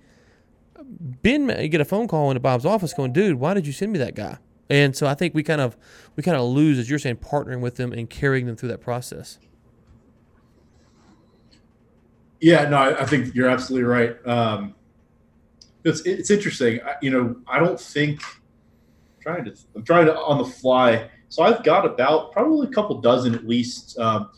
[0.89, 3.99] Ben get a phone call into Bob's office going, dude, why did you send me
[3.99, 4.37] that guy?
[4.69, 5.77] And so I think we kind of
[6.15, 8.81] we kind of lose, as you're saying, partnering with them and carrying them through that
[8.81, 9.37] process.
[12.39, 14.15] Yeah, no, I, think you're absolutely right.
[14.27, 14.75] Um,
[15.85, 16.81] it's it's interesting.
[16.81, 21.09] I, you know, I don't think I'm trying to I'm trying to on the fly.
[21.29, 24.29] So I've got about probably a couple dozen at least um,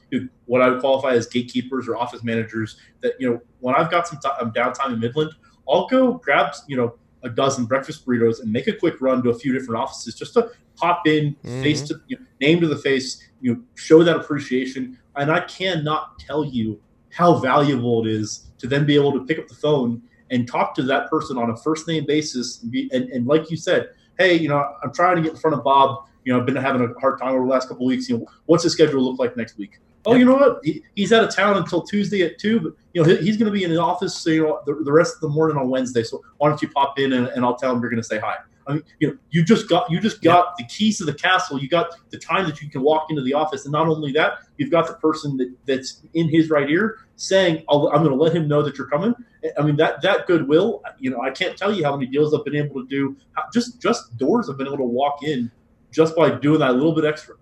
[0.45, 2.77] what I would qualify as gatekeepers or office managers.
[3.01, 5.31] That you know, when I've got some t- downtime in Midland,
[5.69, 9.29] I'll go grab you know a dozen breakfast burritos and make a quick run to
[9.31, 11.63] a few different offices just to pop in, mm-hmm.
[11.63, 14.97] face to you know, name to the face, you know, show that appreciation.
[15.15, 16.79] And I cannot tell you
[17.11, 20.01] how valuable it is to then be able to pick up the phone
[20.31, 22.61] and talk to that person on a first name basis.
[22.61, 25.37] And, be, and, and like you said, hey, you know, I'm trying to get in
[25.37, 26.05] front of Bob.
[26.23, 28.09] You know, I've been having a hard time over the last couple weeks.
[28.09, 29.79] You know, what's the schedule look like next week?
[30.05, 30.59] Oh, you know what?
[30.63, 33.51] He, he's out of town until Tuesday at two, but you know he's going to
[33.51, 34.15] be in the office.
[34.15, 36.03] So you know the, the rest of the morning on Wednesday.
[36.03, 38.19] So why don't you pop in and, and I'll tell him you're going to say
[38.19, 38.35] hi.
[38.67, 41.59] I mean, you know, you just got you just got the keys to the castle.
[41.59, 44.39] You got the time that you can walk into the office, and not only that,
[44.57, 48.15] you've got the person that, that's in his right ear saying, i am going to
[48.15, 49.13] let him know that you're coming."
[49.57, 50.81] I mean, that that goodwill.
[50.99, 53.15] You know, I can't tell you how many deals I've been able to do.
[53.53, 55.51] Just just doors I've been able to walk in
[55.91, 57.35] just by doing that little bit extra.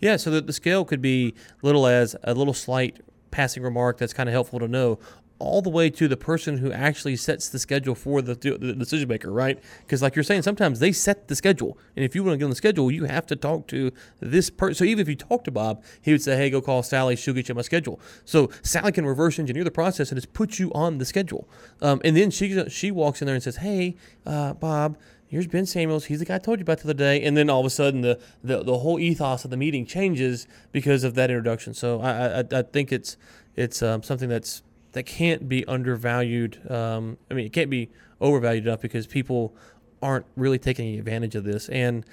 [0.00, 4.12] Yeah, so the, the scale could be little as a little slight passing remark that's
[4.12, 4.98] kind of helpful to know
[5.40, 9.08] all the way to the person who actually sets the schedule for the, the decision
[9.08, 9.58] maker, right?
[9.80, 12.44] Because, like you're saying, sometimes they set the schedule, and if you want to get
[12.44, 14.74] on the schedule, you have to talk to this person.
[14.74, 17.34] So even if you talk to Bob, he would say, "Hey, go call Sally; she'll
[17.34, 20.70] get you my schedule." So Sally can reverse engineer the process and just put you
[20.72, 21.48] on the schedule.
[21.80, 24.98] Um, and then she she walks in there and says, "Hey, uh, Bob."
[25.30, 26.06] Here's Ben Samuels.
[26.06, 27.22] He's the guy I told you about the other day.
[27.22, 30.48] And then all of a sudden, the, the, the whole ethos of the meeting changes
[30.72, 31.72] because of that introduction.
[31.72, 33.16] So I, I, I think it's
[33.56, 34.62] it's um, something that's
[34.92, 36.60] that can't be undervalued.
[36.70, 37.90] Um, I mean, it can't be
[38.20, 39.54] overvalued enough because people
[40.02, 41.68] aren't really taking advantage of this.
[41.68, 42.04] And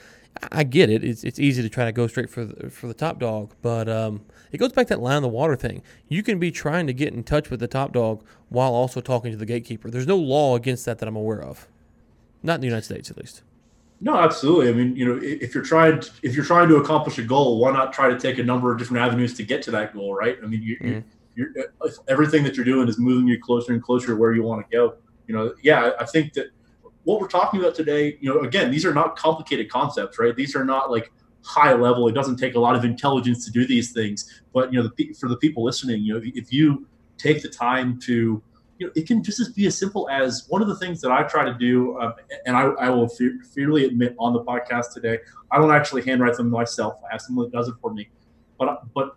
[0.51, 1.03] I get it.
[1.03, 3.89] It's, it's easy to try to go straight for the, for the top dog, but
[3.89, 5.81] um, it goes back to that line on the water thing.
[6.07, 9.31] You can be trying to get in touch with the top dog while also talking
[9.31, 9.89] to the gatekeeper.
[9.89, 11.67] There's no law against that that I'm aware of.
[12.43, 13.43] Not in the United States, at least.
[13.99, 14.69] No, absolutely.
[14.69, 17.59] I mean, you know, if you're trying to, if you're trying to accomplish a goal,
[17.59, 20.13] why not try to take a number of different avenues to get to that goal,
[20.13, 20.37] right?
[20.43, 20.99] I mean, you, mm-hmm.
[21.35, 21.73] you're, you're,
[22.07, 24.75] everything that you're doing is moving you closer and closer to where you want to
[24.75, 24.95] go.
[25.25, 26.51] You know, yeah, I think that
[27.05, 30.35] what we're talking about today, you know, again, these are not complicated concepts, right?
[30.35, 31.11] These are not like
[31.43, 32.07] high level.
[32.07, 34.41] It doesn't take a lot of intelligence to do these things.
[34.53, 36.85] But you know, the, for the people listening, you know, if you
[37.17, 38.43] take the time to
[38.77, 41.23] you know, it can just be as simple as one of the things that I
[41.23, 42.13] try to do, um,
[42.45, 45.19] and I, I will fe- freely admit on the podcast today,
[45.51, 46.99] I don't actually handwrite them myself.
[47.09, 48.09] I have someone that does it for me.
[48.59, 49.15] But but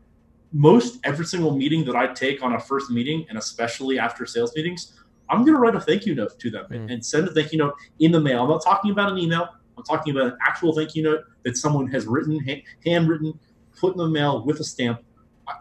[0.53, 4.55] most every single meeting that I take on a first meeting, and especially after sales
[4.57, 6.93] meetings, I'm going to write a thank you note to them mm.
[6.93, 8.43] and send a thank you note in the mail.
[8.43, 9.49] I'm not talking about an email.
[9.77, 12.39] I'm talking about an actual thank you note that someone has written,
[12.85, 13.39] handwritten,
[13.79, 15.03] put in the mail with a stamp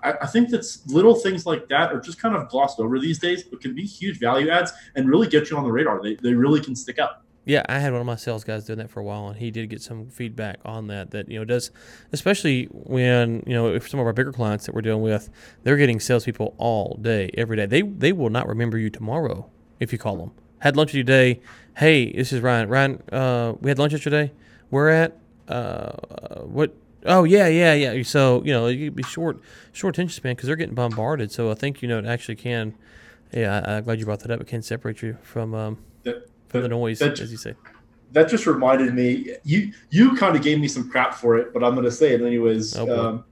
[0.03, 3.19] I, I, think that little things like that are just kind of glossed over these
[3.19, 6.01] days, but can be huge value adds and really get you on the radar.
[6.01, 7.21] They, they really can stick out.
[7.45, 9.49] Yeah, I had one of my sales guys doing that for a while, and he
[9.49, 11.11] did get some feedback on that.
[11.11, 11.71] That you know does,
[12.11, 15.29] especially when you know if some of our bigger clients that we're dealing with,
[15.63, 17.65] they're getting salespeople all day, every day.
[17.65, 19.49] They they will not remember you tomorrow
[19.79, 20.31] if you call them.
[20.59, 21.41] Had lunch with you today.
[21.77, 22.69] Hey, this is Ryan.
[22.69, 24.31] Ryan, uh, we had lunch yesterday.
[24.69, 26.75] We're at uh, what
[27.05, 28.03] Oh yeah, yeah, yeah.
[28.03, 29.39] So you know, you be short,
[29.71, 31.31] short attention span because they're getting bombarded.
[31.31, 32.75] So I think you know it actually can.
[33.31, 34.41] Yeah, I, am glad you brought that up.
[34.41, 37.53] It can separate you from um, that, from the noise, that, as you say.
[38.11, 39.35] That just reminded me.
[39.43, 42.21] You you kind of gave me some crap for it, but I'm to say it
[42.21, 42.75] anyways.
[42.75, 43.23] Oh, um,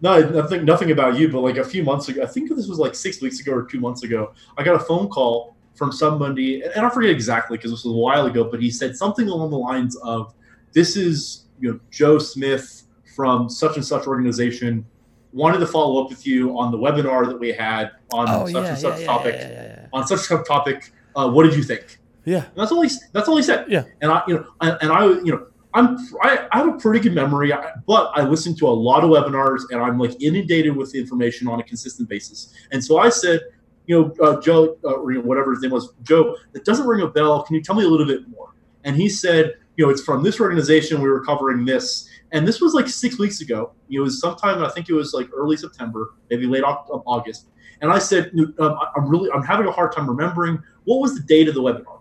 [0.00, 2.78] no, nothing nothing about you, but like a few months ago, I think this was
[2.78, 4.32] like six weeks ago or two months ago.
[4.56, 7.96] I got a phone call from somebody, and I forget exactly because this was a
[7.96, 10.34] while ago, but he said something along the lines of,
[10.72, 12.77] "This is you know Joe Smith."
[13.18, 14.86] From such and such organization
[15.32, 18.62] wanted to follow up with you on the webinar that we had on oh, such
[18.62, 19.34] yeah, and such yeah, topic.
[19.34, 21.98] Yeah, on such a topic, uh, what did you think?
[22.24, 22.90] Yeah, and that's all he.
[23.12, 23.66] That's all he said.
[23.68, 27.00] Yeah, and I, you know, and I, you know, I'm I, I have a pretty
[27.00, 27.52] good memory,
[27.88, 31.48] but I listen to a lot of webinars, and I'm like inundated with the information
[31.48, 32.54] on a consistent basis.
[32.70, 33.40] And so I said,
[33.88, 36.86] you know, uh, Joe, uh, or you know, whatever his name was, Joe, that doesn't
[36.86, 37.42] ring a bell.
[37.42, 38.54] Can you tell me a little bit more?
[38.84, 41.00] And he said, you know, it's from this organization.
[41.00, 43.72] We were covering this, and this was like six weeks ago.
[43.90, 47.48] It was sometime, I think it was like early September, maybe late August.
[47.80, 51.22] And I said, um, I'm really, I'm having a hard time remembering what was the
[51.22, 52.00] date of the webinar.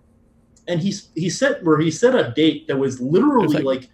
[0.67, 3.89] And he he said where he said a date that was literally like, like,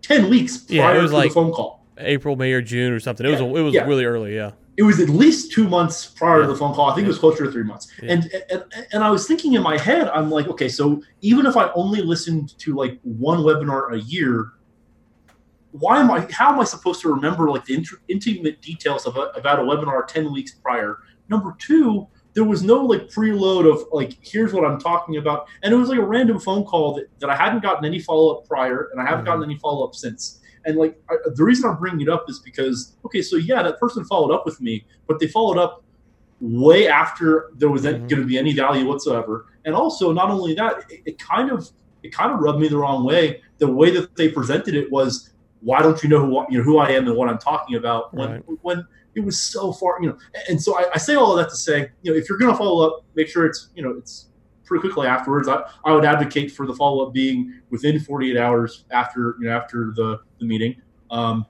[0.00, 1.84] ten weeks prior Yeah, was to like- the phone call.
[1.98, 3.24] April, May, or June or something.
[3.24, 3.84] It was it was yeah.
[3.84, 4.34] really early.
[4.34, 4.52] Yeah.
[4.76, 6.46] It was at least two months prior Yeah.
[6.46, 6.90] to the phone call.
[6.90, 7.86] I think it was closer to three months.
[8.02, 8.12] Yeah.
[8.14, 11.56] And, and and I was thinking in my head, I'm like, okay, so even if
[11.56, 14.52] I only listened to like one webinar a year,
[15.80, 16.26] why am I?
[16.30, 19.62] How am I supposed to remember like the int- intimate details of a, about a
[19.62, 20.98] webinar ten weeks prior?
[21.28, 25.74] Number two, there was no like preload of like here's what I'm talking about, and
[25.74, 28.46] it was like a random phone call that, that I hadn't gotten any follow up
[28.46, 30.40] prior, and I haven't gotten any follow up since.
[30.64, 33.80] And like I, the reason I'm bringing it up is because okay, so yeah, that
[33.80, 35.82] person followed up with me, but they followed up
[36.40, 38.08] way after there was Mhm.
[38.08, 39.46] going to be any value whatsoever.
[39.64, 41.68] And also, not only that, it, it kind of
[42.02, 43.40] it kind of rubbed me the wrong way.
[43.58, 45.30] The way that they presented it was,
[45.64, 47.76] why don't you know who I- you know who I am and what I'm talking
[47.76, 48.12] about?
[48.14, 48.42] When Right.
[48.62, 50.16] when it was so far, you know.
[50.48, 52.50] And so I, I say all of that to say, you know, if you're going
[52.52, 54.28] to follow up, make sure it's you know it's
[54.64, 55.48] pretty quickly afterwards.
[55.48, 59.56] I, I would advocate for the follow up being within 48 hours after you know
[59.56, 60.76] after the the meeting.
[61.10, 61.46] Um,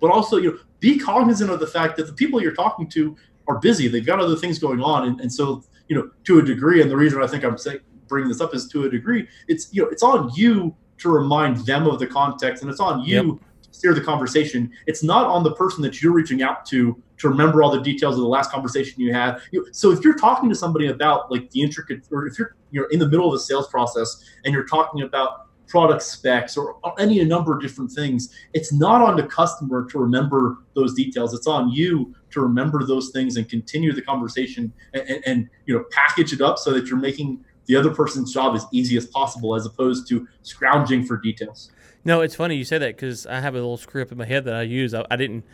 [0.00, 3.16] but also, you know, be cognizant of the fact that the people you're talking to
[3.48, 3.88] are busy.
[3.88, 6.90] They've got other things going on, and, and so you know, to a degree, and
[6.90, 9.82] the reason I think I'm saying bringing this up is to a degree, it's you
[9.82, 10.74] know, it's on you
[11.04, 14.72] to remind them of the context, and it's on you to steer the conversation.
[14.86, 18.16] It's not on the person that you're reaching out to to remember all the details
[18.16, 19.38] of the last conversation you had.
[19.72, 22.98] So if you're talking to somebody about like the intricate, or if you're you're in
[22.98, 27.54] the middle of a sales process and you're talking about product specs or any number
[27.54, 31.34] of different things, it's not on the customer to remember those details.
[31.34, 35.74] It's on you to remember those things and continue the conversation and, and, and you
[35.74, 39.06] know package it up so that you're making the other person's job as easy as
[39.06, 41.70] possible, as opposed to scrounging for details.
[42.04, 44.44] No, it's funny you say that because I have a little script in my head
[44.44, 44.92] that I use.
[44.94, 45.44] I, I didn't.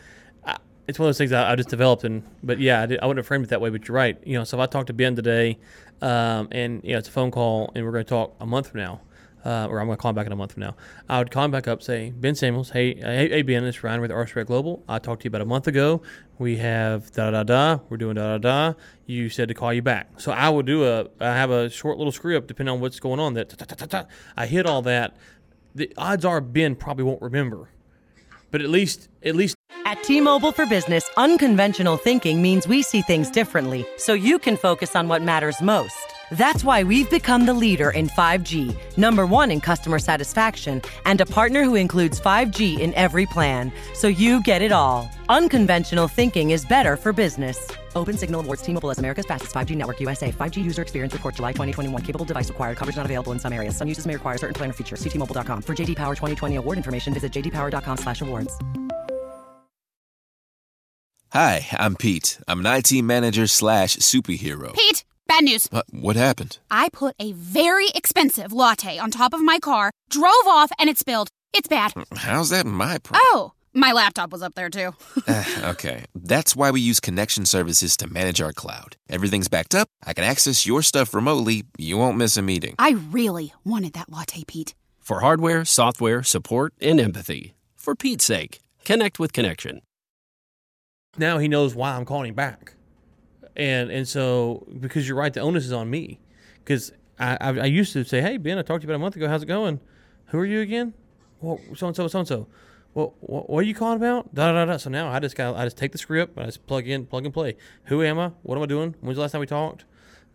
[0.45, 2.99] I, it's one of those things I, I just developed, and but yeah, I, did,
[2.99, 3.69] I wouldn't have framed it that way.
[3.69, 4.17] But you're right.
[4.25, 5.57] You know, so if I talk to Ben today,
[6.01, 8.69] um, and you know it's a phone call, and we're going to talk a month
[8.69, 9.01] from now,
[9.45, 10.75] uh, or I'm going to call him back in a month from now.
[11.09, 14.01] I would call him back up, say Ben Samuels, hey, hey, hey Ben, it's Ryan
[14.01, 14.83] with RSREC Global.
[14.87, 16.01] I talked to you about a month ago.
[16.37, 17.79] We have da da da.
[17.89, 18.73] We're doing da da da.
[19.05, 21.07] You said to call you back, so I would do a.
[21.19, 23.35] I have a short little script depending on what's going on.
[23.35, 25.15] That ta- ta- ta- I hit all that.
[25.75, 27.69] The odds are Ben probably won't remember,
[28.49, 33.01] but at least at least At T Mobile for Business, unconventional thinking means we see
[33.01, 36.10] things differently so you can focus on what matters most.
[36.31, 41.25] That's why we've become the leader in 5G, number one in customer satisfaction, and a
[41.25, 45.09] partner who includes 5G in every plan, so you get it all.
[45.27, 47.67] Unconventional thinking is better for business.
[47.97, 50.31] Open Signal awards T Mobile as America's fastest 5G network USA.
[50.31, 52.01] 5G user experience report July 2021.
[52.03, 52.77] Capable device required.
[52.77, 53.75] Coverage not available in some areas.
[53.75, 55.01] Some uses may require certain plan or features.
[55.01, 55.63] Ctmobile.com.
[55.63, 58.57] For JD Power 2020 award information, visit jdpower.com/awards.
[61.33, 62.39] Hi, I'm Pete.
[62.45, 64.73] I'm an IT manager slash superhero.
[64.73, 65.67] Pete, bad news.
[65.71, 66.59] Uh, what happened?
[66.69, 70.97] I put a very expensive latte on top of my car, drove off, and it
[70.97, 71.29] spilled.
[71.53, 71.93] It's bad.
[72.15, 73.21] How's that my problem?
[73.31, 74.91] Oh, my laptop was up there too.
[75.63, 78.97] okay, that's why we use connection services to manage our cloud.
[79.09, 79.87] Everything's backed up.
[80.05, 81.63] I can access your stuff remotely.
[81.77, 82.75] You won't miss a meeting.
[82.77, 84.75] I really wanted that latte, Pete.
[84.99, 87.53] For hardware, software, support, and empathy.
[87.77, 89.81] For Pete's sake, connect with Connection.
[91.17, 92.73] now he knows why I'm calling him back,
[93.61, 96.19] and and so because you're right, the onus is on me,
[96.63, 98.99] because I, I I used to say, hey Ben, I talked to you about a
[98.99, 99.27] month ago.
[99.27, 99.79] How's it going?
[100.27, 100.93] Who are you again?
[101.41, 102.47] Well, so and so, so and so.
[102.93, 104.33] Well, what, are you calling about?
[104.33, 104.71] Da da da.
[104.71, 104.77] da.
[104.77, 107.05] So now I just got I just take the script, and I just plug in,
[107.05, 107.55] plug and play.
[107.85, 108.31] Who am I?
[108.41, 108.95] What am I doing?
[108.99, 109.85] When's the last time we talked?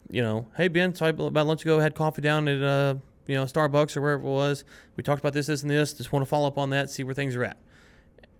[0.08, 1.80] You know, hey Ben, sorry about lunch ago.
[1.80, 2.94] Had coffee down at uh
[3.26, 4.64] you know Starbucks or wherever it was.
[4.96, 5.94] We talked about this, this, and this.
[5.94, 7.56] Just want to follow up on that, see where things are at.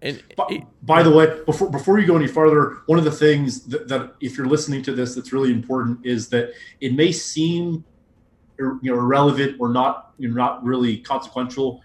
[0.02, 3.64] And By, by the way, before before you go any farther, one of the things
[3.66, 7.84] that, that if you're listening to this, that's really important is that it may seem
[8.58, 11.82] you know irrelevant or not you know not really consequential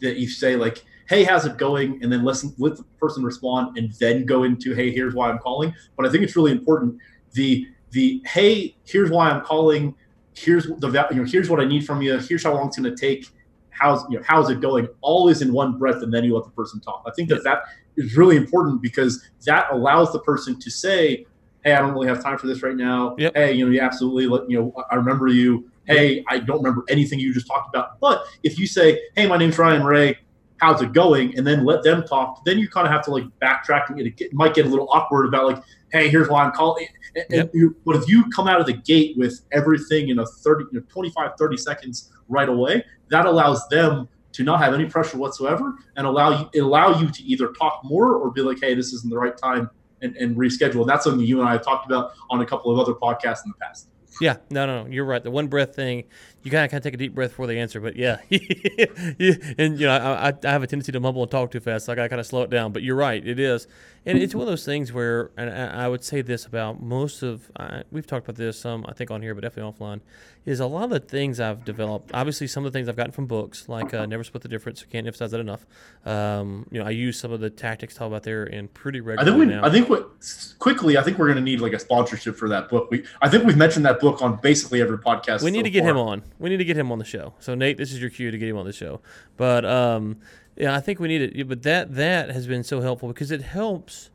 [0.00, 2.02] that you say like hey how's it going?
[2.02, 5.38] and then listen let the person respond and then go into hey here's why i'm
[5.38, 5.74] calling.
[5.96, 6.98] But i think it's really important.
[7.32, 9.94] The the hey here's why i'm calling.
[10.34, 12.16] Here's the you know here's what i need from you.
[12.18, 13.28] Here's how long it's going to take
[13.72, 14.88] how's you know how's it going?
[15.00, 17.02] All is in one breath and then you let the person talk.
[17.06, 17.64] I think that that
[17.96, 21.26] is really important because that allows the person to say
[21.64, 23.16] hey i don't really have time for this right now.
[23.18, 23.32] Yep.
[23.34, 25.68] hey you know you absolutely let you know i remember you.
[25.86, 27.98] Hey i don't remember anything you just talked about.
[28.00, 30.18] But if you say hey my name's ryan ray.
[30.58, 31.36] How's it going?
[31.36, 34.32] and then let them talk then you kind of have to like backtrack and it,
[34.32, 36.86] might get a little awkward about like hey here's why i'm calling
[37.16, 40.26] and, and you, but if you come out of the gate with everything in a
[40.26, 44.86] 30 you know, 25 30 seconds right away that allows them to not have any
[44.86, 48.74] pressure whatsoever and allow you allow you to either talk more or be like hey
[48.74, 49.70] this isn't the right time
[50.02, 50.80] and, and reschedule.
[50.80, 53.44] And that's something you and I have talked about on a couple of other podcasts
[53.44, 53.88] in the past.
[54.20, 55.22] Yeah, no, no, no, you're right.
[55.22, 56.04] The one breath thing,
[56.42, 57.80] you gotta kind of take a deep breath before they answer.
[57.80, 61.60] But yeah, and you know, I, I have a tendency to mumble and talk too
[61.60, 62.72] fast, so I gotta kind of slow it down.
[62.72, 63.66] But you're right, it is,
[64.04, 67.50] and it's one of those things where, and I would say this about most of,
[67.54, 70.00] uh, we've talked about this some, I think on here, but definitely offline,
[70.44, 72.10] is a lot of the things I've developed.
[72.12, 74.84] Obviously, some of the things I've gotten from books, like uh, Never Split the Difference.
[74.90, 75.64] Can't emphasize that enough.
[76.04, 79.30] Um, you know, I use some of the tactics talked about there in pretty regularly.
[79.30, 79.64] I think we, now.
[79.64, 80.10] I think what
[80.58, 82.90] quickly, I think we're going to need like a sponsorship for that book.
[82.90, 85.42] We, I think we've mentioned that book on basically every podcast.
[85.42, 85.92] We need so to get far.
[85.92, 86.22] him on.
[86.38, 87.32] We need to get him on the show.
[87.38, 89.00] So Nate, this is your cue to get him on the show.
[89.38, 90.18] But um,
[90.56, 91.48] yeah, I think we need it.
[91.48, 94.10] But that that has been so helpful because it helps.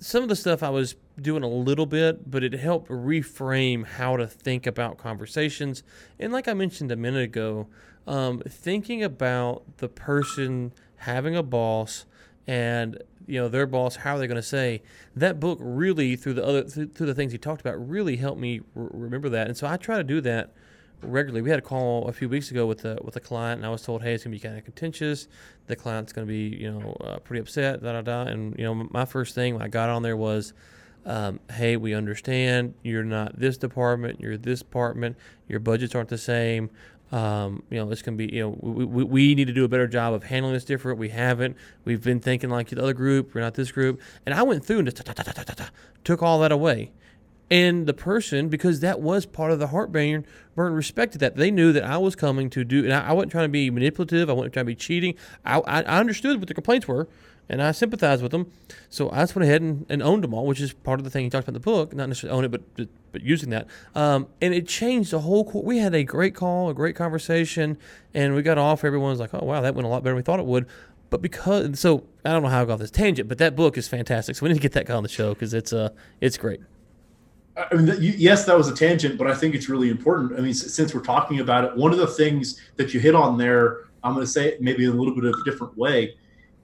[0.00, 4.16] Some of the stuff I was doing a little bit, but it helped reframe how
[4.16, 5.84] to think about conversations.
[6.18, 7.68] And like I mentioned a minute ago,
[8.08, 12.04] um, thinking about the person having a boss
[12.48, 14.82] and you know their boss how are they going to say
[15.14, 18.40] that book really through the other through, through the things he talked about really helped
[18.40, 19.46] me remember that.
[19.46, 20.52] And so i try to do that
[21.00, 21.42] regularly.
[21.42, 23.70] We had a call a few weeks ago with a with a client and i
[23.70, 25.28] was told hey it's going to be kind of contentious.
[25.66, 28.22] The client's going to be you know uh, pretty upset da da da.
[28.22, 30.52] And you know my first thing when i got on there was
[31.04, 35.16] um, hey we understand you're not this department you're this department
[35.48, 36.70] your budgets aren't the same
[37.12, 39.64] um, you know, it's going to be, you know, we, we, we need to do
[39.64, 40.98] a better job of handling this different.
[40.98, 41.56] We haven't.
[41.84, 43.34] We've been thinking like the other group.
[43.34, 44.00] We're not this group.
[44.24, 45.04] And I went through and just
[46.04, 46.92] took all that away.
[47.50, 51.36] And the person, because that was part of the heartburn, burn respected that.
[51.36, 53.68] They knew that I was coming to do, and I, I wasn't trying to be
[53.68, 54.30] manipulative.
[54.30, 55.16] I wasn't trying to be cheating.
[55.44, 57.08] I, I, I understood what the complaints were
[57.48, 58.50] and I sympathize with them.
[58.88, 61.10] So I just went ahead and, and, owned them all, which is part of the
[61.10, 61.94] thing he talked about in the book.
[61.94, 63.66] Not necessarily own it, but but, but using that.
[63.94, 65.50] Um, and it changed the whole.
[65.64, 67.78] We had a great call, a great conversation,
[68.14, 68.84] and we got off.
[68.84, 70.66] Everyone was like, "Oh wow, that went a lot better than we thought it would."
[71.10, 73.86] But because so I don't know how I got this tangent, but that book is
[73.86, 74.36] fantastic.
[74.36, 75.90] So we need to get that guy on the show because it's uh
[76.20, 76.60] it's great.
[77.56, 80.38] I mean, yes, that was a tangent, but I think it's really important.
[80.38, 83.36] I mean, since we're talking about it, one of the things that you hit on
[83.36, 86.16] there, I'm going to say it maybe in a little bit of a different way.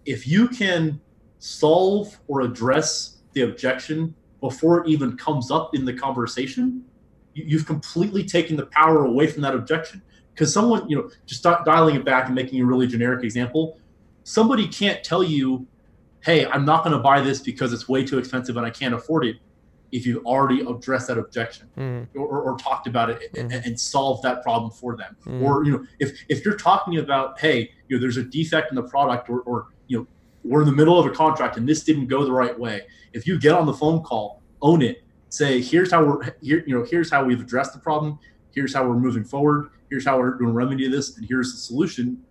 [0.09, 1.00] If you can
[1.38, 6.82] solve or address the objection before it even comes up in the conversation,
[7.34, 10.00] you've completely taken the power away from that objection.
[10.32, 13.78] Because someone, you know, just dialing it back and making a really generic example,
[14.24, 15.66] somebody can't tell you,
[16.24, 18.94] hey, I'm not going to buy this because it's way too expensive and I can't
[18.94, 19.36] afford it
[19.92, 22.18] if you've already addressed that objection mm-hmm.
[22.18, 23.50] or, or, talked about it mm-hmm.
[23.50, 25.42] and, and, solved that problem for them mm-hmm.
[25.42, 28.76] or you know if if you're talking about hey you know there's a defect in
[28.76, 30.07] the product or, or you know
[30.45, 32.82] we're in the middle of a contract and this didn't go the right way.
[33.12, 35.03] If you get on the phone call own it.
[35.30, 38.18] Say here's how we're here you know here's how we've addressed the problem.
[38.55, 39.70] Here's how we're moving forward.
[39.91, 42.22] Here's how we're going to remedy this and here's the solution.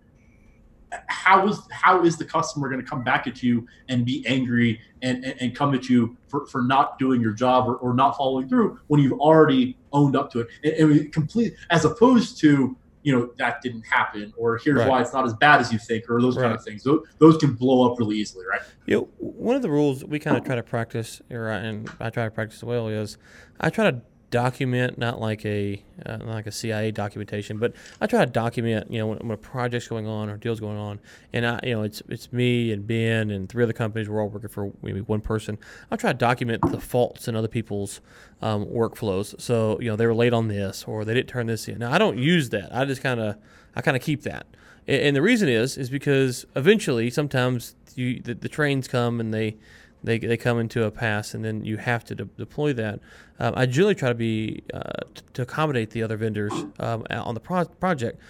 [1.06, 4.80] How is how is the customer going to come back at you and be angry
[5.02, 8.16] and, and, and come at you for, for not doing your job or, or not
[8.16, 10.48] following through when you've already owned up to it?
[10.64, 12.76] And, and complete as opposed to
[13.08, 14.88] you know that didn't happen or here's right.
[14.88, 16.42] why it's not as bad as you think or those right.
[16.42, 19.62] kind of things those, those can blow up really easily right you know, one of
[19.62, 22.64] the rules we kind of try to practice uh, and i try to practice as
[22.64, 23.16] well is
[23.60, 28.24] i try to document, not like a uh, like a CIA documentation, but I try
[28.24, 31.00] to document, you know, when, when, a project's going on or deal's going on,
[31.32, 34.08] and I, you know, it's it's me and Ben and three other companies.
[34.08, 35.58] We're all working for maybe one person.
[35.90, 38.00] I try to document the faults in other people's
[38.42, 39.40] um, workflows.
[39.40, 41.78] So you know, they were late on this or they didn't turn this in.
[41.78, 42.74] Now I don't use that.
[42.74, 43.36] I just kind of
[43.74, 44.46] I kind of keep that.
[44.86, 49.32] And, and, the reason is is because eventually, sometimes you the, the trains come and
[49.32, 49.56] they
[50.02, 53.00] they, they come into a pass and then you have to de- deploy that.
[53.38, 54.80] Um, I generally try to be uh,
[55.14, 58.20] t- to accommodate the other vendors um, on the pro- project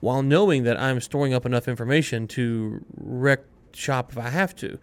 [0.00, 3.40] while knowing that I'm storing up enough information to wreck
[3.72, 4.78] shop if I have to.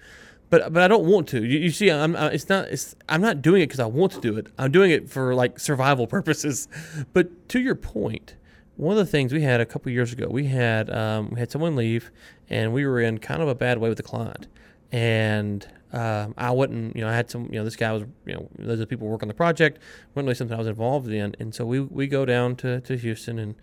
[0.49, 1.43] But, but I don't want to.
[1.43, 4.11] You, you see, I'm uh, it's not it's I'm not doing it because I want
[4.11, 4.47] to do it.
[4.57, 6.67] I'm doing it for like survival purposes.
[7.11, 8.35] But to your point,
[8.75, 11.49] one of the things we had a couple years ago, we had um, we had
[11.49, 12.11] someone leave,
[12.49, 14.47] and we were in kind of a bad way with the client,
[14.93, 18.33] and uh, I wouldn't, you know, I had some, you know, this guy was, you
[18.35, 19.79] know, those are people work on the project,
[20.13, 22.97] wasn't really something I was involved in, and so we we go down to, to
[22.97, 23.55] Houston and.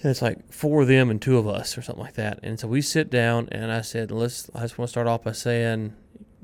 [0.00, 2.38] And it's like four of them and two of us, or something like that.
[2.44, 5.24] And so we sit down, and I said, "Let's." I just want to start off
[5.24, 5.92] by saying,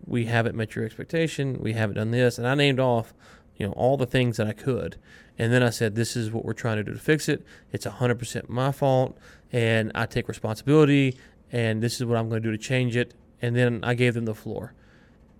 [0.06, 1.60] we haven't met your expectation.
[1.60, 3.14] We haven't done this, and I named off,
[3.56, 4.96] you know, all the things that I could.
[5.38, 7.44] And then I said, "This is what we're trying to do to fix it.
[7.72, 9.16] It's 100% my fault,
[9.52, 11.16] and I take responsibility.
[11.52, 13.14] And this is what I'm going to do to change it."
[13.44, 14.74] And then I gave them the floor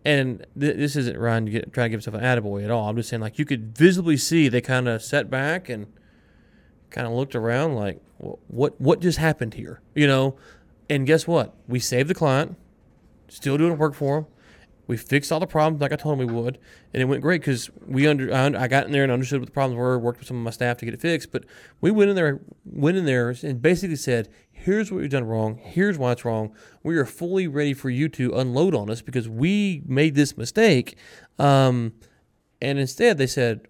[0.04, 2.88] and th- this isn't Ryan to get, trying to give himself an attaboy at all.
[2.88, 5.86] I'm just saying, like, you could visibly see they kind of sat back and
[6.90, 10.36] kind of looked around, like, what what just happened here, you know?
[10.88, 11.54] And guess what?
[11.66, 12.56] We saved the client,
[13.28, 14.26] still doing work for him,
[14.86, 16.58] We fixed all the problems like I told them we would,
[16.92, 19.46] and it went great because we under I, I got in there and understood what
[19.46, 19.98] the problems were.
[19.98, 21.44] Worked with some of my staff to get it fixed, but
[21.80, 25.58] we went in there, went in there, and basically said, "Here's what we've done wrong.
[25.62, 26.54] Here's why it's wrong.
[26.82, 30.96] We are fully ready for you to unload on us because we made this mistake."
[31.38, 31.94] Um,
[32.60, 33.66] and instead, they said,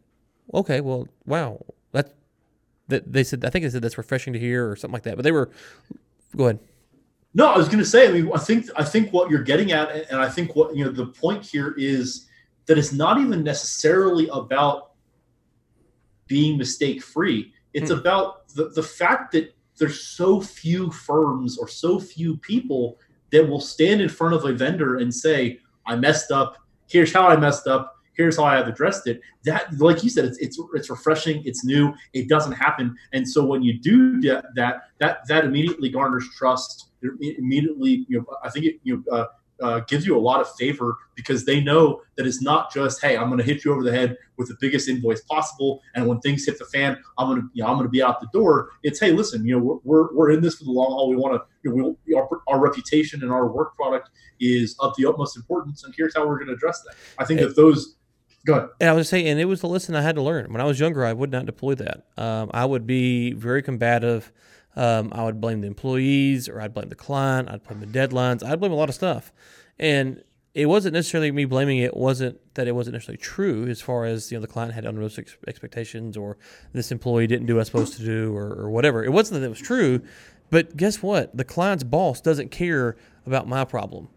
[0.52, 2.14] "Okay, well, wow, that
[2.88, 5.14] that they said I think they said that's refreshing to hear or something like that."
[5.14, 5.50] But they were,
[6.36, 6.58] go ahead.
[7.34, 8.08] No, I was going to say.
[8.08, 10.84] I mean, I think I think what you're getting at, and I think what you
[10.84, 12.28] know, the point here is
[12.66, 14.92] that it's not even necessarily about
[16.26, 17.52] being mistake free.
[17.74, 17.98] It's Hmm.
[17.98, 22.98] about the the fact that there's so few firms or so few people
[23.32, 26.56] that will stand in front of a vendor and say, "I messed up.
[26.88, 27.96] Here's how I messed up.
[28.12, 31.42] Here's how I have addressed it." That, like you said, it's it's it's refreshing.
[31.44, 31.92] It's new.
[32.12, 32.96] It doesn't happen.
[33.12, 34.44] And so when you do that
[35.00, 36.90] that that immediately garners trust.
[37.20, 39.26] It immediately, you know, I think it you know, uh,
[39.62, 43.16] uh, gives you a lot of favor because they know that it's not just, hey,
[43.16, 46.20] I'm going to hit you over the head with the biggest invoice possible, and when
[46.20, 48.28] things hit the fan, I'm going to, you know, I'm going to be out the
[48.32, 48.70] door.
[48.82, 51.08] It's, hey, listen, you know, we're, we're, in this for the long haul.
[51.08, 54.94] We want to, you know, we, our, our reputation and our work product is of
[54.96, 56.94] the utmost importance, and here's how we're going to address that.
[57.18, 57.96] I think that those.
[58.46, 58.68] Go ahead.
[58.78, 60.52] And I was saying, and it was the lesson I had to learn.
[60.52, 62.04] When I was younger, I would not deploy that.
[62.18, 64.30] Um, I would be very combative.
[64.76, 67.48] Um, I would blame the employees, or I'd blame the client.
[67.48, 68.44] I'd blame the deadlines.
[68.44, 69.32] I'd blame a lot of stuff,
[69.78, 70.22] and
[70.52, 71.96] it wasn't necessarily me blaming it.
[71.96, 75.28] wasn't that it wasn't necessarily true as far as you know the client had unrealistic
[75.46, 76.36] expectations, or
[76.72, 79.04] this employee didn't do what I was supposed to do, or, or whatever.
[79.04, 80.00] It wasn't that it was true,
[80.50, 81.36] but guess what?
[81.36, 82.96] The client's boss doesn't care
[83.26, 84.08] about my problem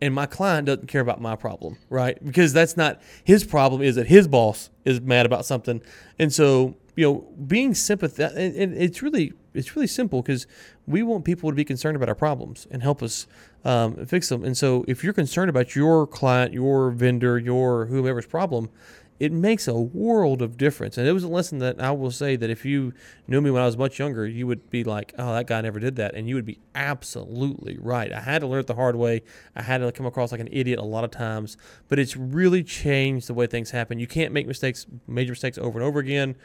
[0.00, 2.22] and my client doesn't care about my problem, right?
[2.22, 3.82] Because that's not his problem.
[3.82, 5.82] Is that his boss is mad about something,
[6.18, 7.14] and so you know,
[7.46, 10.46] being sympathetic, and, and it's really it's really simple because
[10.86, 13.26] we want people to be concerned about our problems and help us
[13.64, 14.44] um, fix them.
[14.44, 18.70] And so, if you're concerned about your client, your vendor, your whomever's problem,
[19.18, 20.98] it makes a world of difference.
[20.98, 22.92] And it was a lesson that I will say that if you
[23.26, 25.80] knew me when I was much younger, you would be like, oh, that guy never
[25.80, 26.14] did that.
[26.14, 28.12] And you would be absolutely right.
[28.12, 29.22] I had to learn it the hard way.
[29.54, 31.56] I had to come across like an idiot a lot of times,
[31.88, 33.98] but it's really changed the way things happen.
[33.98, 36.36] You can't make mistakes, major mistakes over and over again,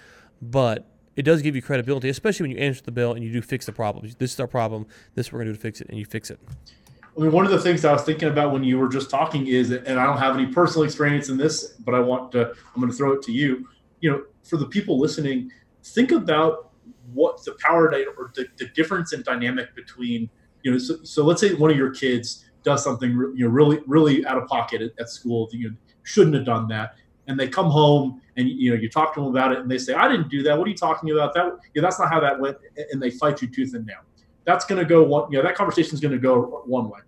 [0.42, 3.42] but it does give you credibility, especially when you answer the bell and you do
[3.42, 4.10] fix the problem.
[4.18, 4.86] This is our problem.
[5.16, 6.40] This we're going to do to fix it, and you fix it.
[7.18, 9.48] I mean, one of the things I was thinking about when you were just talking
[9.48, 12.82] is, and I don't have any personal experience in this, but I want to, I'm
[12.82, 13.68] going to throw it to you.
[14.00, 15.52] You know, for the people listening,
[15.84, 16.72] think about
[17.14, 17.88] what the power
[18.18, 20.30] or the, the difference in dynamic between,
[20.64, 23.82] you know, so, so let's say one of your kids does something, you know, really,
[23.88, 26.96] really out of pocket at, at school you shouldn't have done that.
[27.28, 29.78] And they come home and, you know, you talk to them about it and they
[29.78, 30.58] say, I didn't do that.
[30.58, 31.34] What are you talking about?
[31.34, 32.58] That, yeah, that's not how that went.
[32.92, 34.00] And they fight you tooth and nail
[34.46, 37.00] that's going to go one you know that conversation is going to go one way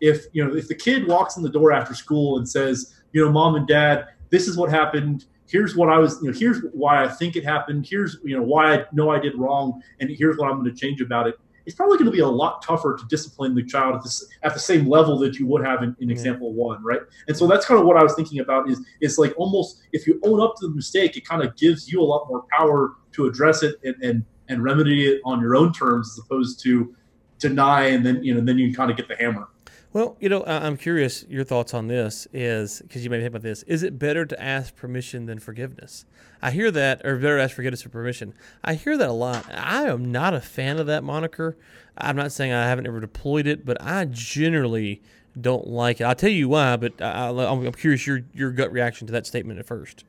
[0.00, 3.24] if you know if the kid walks in the door after school and says you
[3.24, 6.62] know mom and dad this is what happened here's what i was you know here's
[6.72, 10.10] why i think it happened here's you know why i know i did wrong and
[10.10, 12.62] here's what i'm going to change about it it's probably going to be a lot
[12.62, 15.82] tougher to discipline the child at, this, at the same level that you would have
[15.82, 18.68] in, in example one right and so that's kind of what i was thinking about
[18.68, 21.90] is it's like almost if you own up to the mistake it kind of gives
[21.90, 25.56] you a lot more power to address it and, and and remedy it on your
[25.56, 26.94] own terms as opposed to
[27.38, 29.48] deny and then you know then you kind of get the hammer.
[29.92, 33.42] Well, you know, I'm curious your thoughts on this is because you may be about
[33.42, 33.62] this.
[33.64, 36.06] Is it better to ask permission than forgiveness?
[36.40, 38.32] I hear that, or better ask forgiveness or permission.
[38.64, 39.44] I hear that a lot.
[39.52, 41.58] I am not a fan of that moniker.
[41.98, 45.02] I'm not saying I haven't ever deployed it, but I generally
[45.38, 46.04] don't like it.
[46.04, 49.58] I'll tell you why, but I, am curious your your gut reaction to that statement
[49.58, 50.04] at first.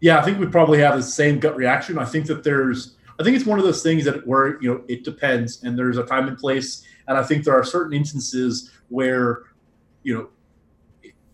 [0.00, 1.98] Yeah, I think we probably have the same gut reaction.
[1.98, 4.82] I think that there's I think it's one of those things that where you know
[4.88, 8.72] it depends, and there's a time and place, and I think there are certain instances
[8.90, 9.42] where
[10.02, 10.28] you know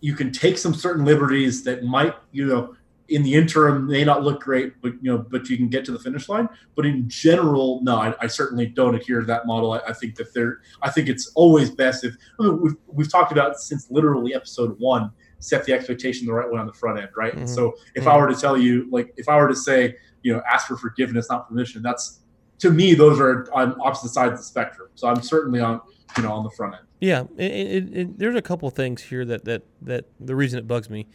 [0.01, 2.77] you can take some certain liberties that might you know
[3.09, 5.93] in the interim may not look great, but you know, but you can get to
[5.93, 6.49] the finish line.
[6.75, 9.73] But in general, no, I, I certainly don't adhere to that model.
[9.73, 13.11] I, I, think that there, I think it's always best if I mean, we've we've
[13.11, 16.99] talked about since literally episode one, set the expectation the right way on the front
[16.99, 17.35] end, right?
[17.35, 17.47] Mm-hmm.
[17.47, 18.11] So if mm-hmm.
[18.11, 20.77] I were to tell you, like, if I were to say, you know, ask for
[20.77, 22.21] forgiveness, not permission, that's
[22.59, 24.89] to me, those are on opposite sides of the spectrum.
[24.95, 25.81] So I'm certainly on,
[26.17, 26.86] you know, on the front end.
[27.01, 30.67] Yeah, it, it, it, there's a couple things here that that that the reason it
[30.67, 31.07] bugs me.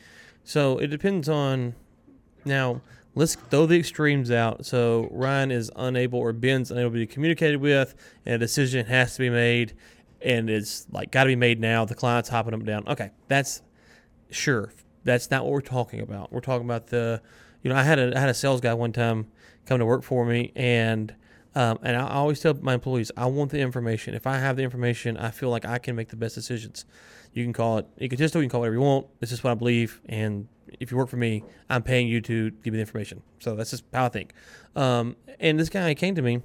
[0.43, 1.75] So it depends on
[2.45, 2.81] now.
[3.13, 4.65] Let's throw the extremes out.
[4.65, 7.93] So Ryan is unable or Ben's unable to be communicated with,
[8.25, 9.73] and a decision has to be made,
[10.21, 11.83] and it's like got to be made now.
[11.83, 12.87] The client's hopping up and down.
[12.87, 13.63] Okay, that's
[14.29, 14.71] sure.
[15.03, 16.31] That's not what we're talking about.
[16.31, 17.21] We're talking about the,
[17.63, 19.27] you know, I had a I had a sales guy one time
[19.65, 21.13] come to work for me, and
[21.53, 24.13] Um, and I always tell my employees, I want the information.
[24.13, 26.85] If I have the information, I feel like I can make the best decisions.
[27.33, 29.07] You can call it egotistical, you can call it whatever you want.
[29.19, 30.01] This is what I believe.
[30.07, 30.47] And
[30.79, 33.21] if you work for me, I'm paying you to give me the information.
[33.39, 34.33] So that's just how I think.
[34.75, 36.41] Um, and this guy came to me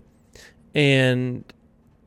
[0.74, 1.44] and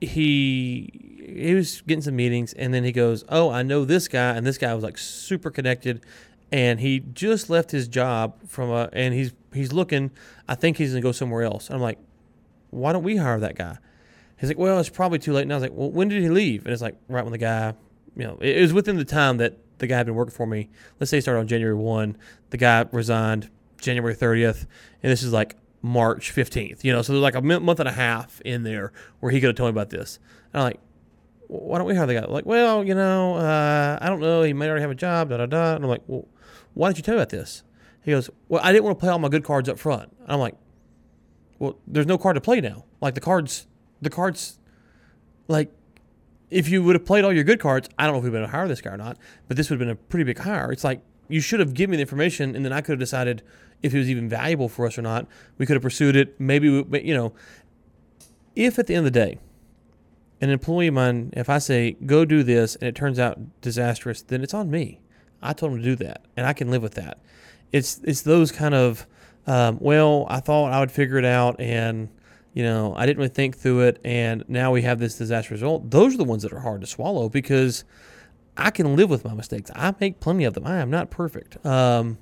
[0.01, 0.89] he
[1.35, 4.45] he was getting some meetings and then he goes, "Oh, I know this guy." And
[4.45, 6.01] this guy was like super connected
[6.51, 10.11] and he just left his job from a and he's he's looking,
[10.47, 11.67] I think he's to go somewhere else.
[11.67, 11.99] And I'm like,
[12.69, 13.77] "Why don't we hire that guy?"
[14.39, 16.29] He's like, "Well, it's probably too late." And I was like, "Well, when did he
[16.29, 17.73] leave?" And it's like right when the guy,
[18.15, 20.69] you know, it was within the time that the guy had been working for me.
[20.99, 22.17] Let's say he started on January 1,
[22.49, 23.49] the guy resigned
[23.79, 24.65] January 30th,
[25.01, 27.93] and this is like March 15th, you know, so there's like a month and a
[27.93, 30.19] half in there where he could have told me about this.
[30.53, 30.79] And I'm like,
[31.47, 32.25] why don't we hire the guy?
[32.25, 34.43] Like, well, you know, uh, I don't know.
[34.43, 35.75] He may already have a job, da da da.
[35.75, 36.27] And I'm like, well,
[36.73, 37.63] why didn't you tell me about this?
[38.03, 40.15] He goes, well, I didn't want to play all my good cards up front.
[40.27, 40.55] I'm like,
[41.59, 42.85] well, there's no card to play now.
[43.01, 43.67] Like the cards,
[44.01, 44.57] the cards,
[45.47, 45.71] like
[46.49, 48.41] if you would have played all your good cards, I don't know if we would
[48.41, 50.71] have hired this guy or not, but this would have been a pretty big hire.
[50.71, 53.43] It's like you should have given me the information, and then I could have decided
[53.83, 55.27] if it was even valuable for us or not.
[55.57, 56.39] We could have pursued it.
[56.39, 57.33] Maybe, we, you know,
[58.55, 59.37] if at the end of the day,
[60.41, 64.21] an employee of mine, if I say, go do this, and it turns out disastrous,
[64.21, 64.99] then it's on me.
[65.41, 67.19] I told him to do that, and I can live with that.
[67.71, 69.05] It's, it's those kind of,
[69.49, 72.09] um, well, I thought I would figure it out, and,
[72.53, 75.91] you know, I didn't really think through it, and now we have this disastrous result.
[75.91, 77.83] Those are the ones that are hard to swallow because–
[78.59, 79.71] I can live with my mistakes.
[79.73, 80.67] I make plenty of them.
[80.67, 81.65] I am not perfect.
[81.65, 82.17] Um,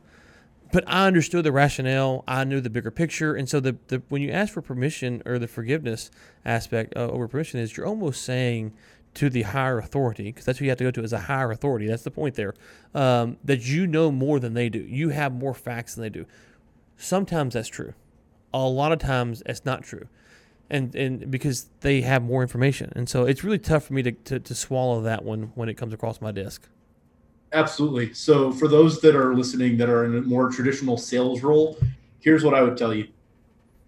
[0.72, 2.24] but I understood the rationale.
[2.28, 5.40] I knew the bigger picture, and so the, the when you ask for permission or
[5.40, 6.12] the forgiveness
[6.46, 8.74] aspect uh, over permission is you're almost saying
[9.14, 11.52] to the higher authority because that's who you have to go to as a higher
[11.52, 11.88] authority.
[11.88, 12.54] That's the point there.
[12.94, 14.80] Um, that you know more than they do.
[14.80, 16.26] You have more facts than they do.
[16.98, 17.94] Sometimes that's true.
[18.54, 20.08] A lot of times it's not true
[20.70, 24.12] and and because they have more information, and so it's really tough for me to,
[24.12, 26.68] to, to swallow that one when it comes across my desk.
[27.54, 28.14] Absolutely.
[28.14, 31.78] So for those that are listening that are in a more traditional sales role,
[32.20, 33.08] here's what I would tell you: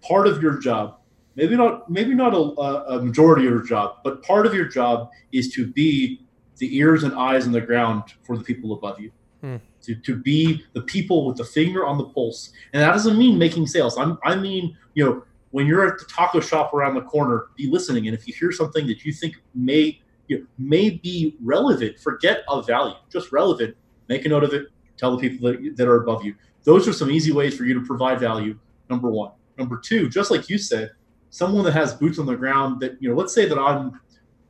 [0.00, 0.98] part of your job,
[1.36, 5.10] maybe not maybe not a, a majority of your job, but part of your job
[5.32, 6.22] is to be
[6.56, 9.10] the ears and eyes on the ground for the people above you.
[9.40, 9.56] Hmm.
[9.82, 13.38] To, to be the people with the finger on the pulse, and that doesn't mean
[13.38, 13.96] making sales.
[13.96, 17.66] I'm, I mean, you know, when you're at the taco shop around the corner, be
[17.68, 18.06] listening.
[18.06, 22.44] And if you hear something that you think may you know, may be relevant, forget
[22.48, 23.76] of value, just relevant.
[24.08, 24.68] Make a note of it.
[24.96, 26.34] Tell the people that, that are above you.
[26.62, 28.58] Those are some easy ways for you to provide value.
[28.88, 29.32] Number one.
[29.58, 30.90] Number two, just like you said,
[31.30, 32.80] someone that has boots on the ground.
[32.80, 34.00] That you know, let's say that I'm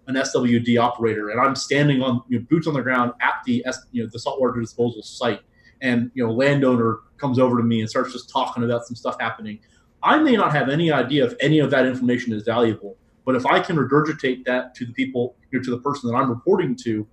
[0.07, 3.65] an SWD operator and I'm standing on you know, boots on the ground at the
[3.93, 5.41] you know the saltwater disposal site,
[5.81, 9.17] and you know, landowner comes over to me and starts just talking about some stuff
[9.21, 9.61] happening
[10.03, 13.47] I may not have any idea if any of that information is valuable, but if
[13.47, 16.77] I can regurgitate that to the people, you know, to the person that I'm reporting
[16.85, 17.07] to,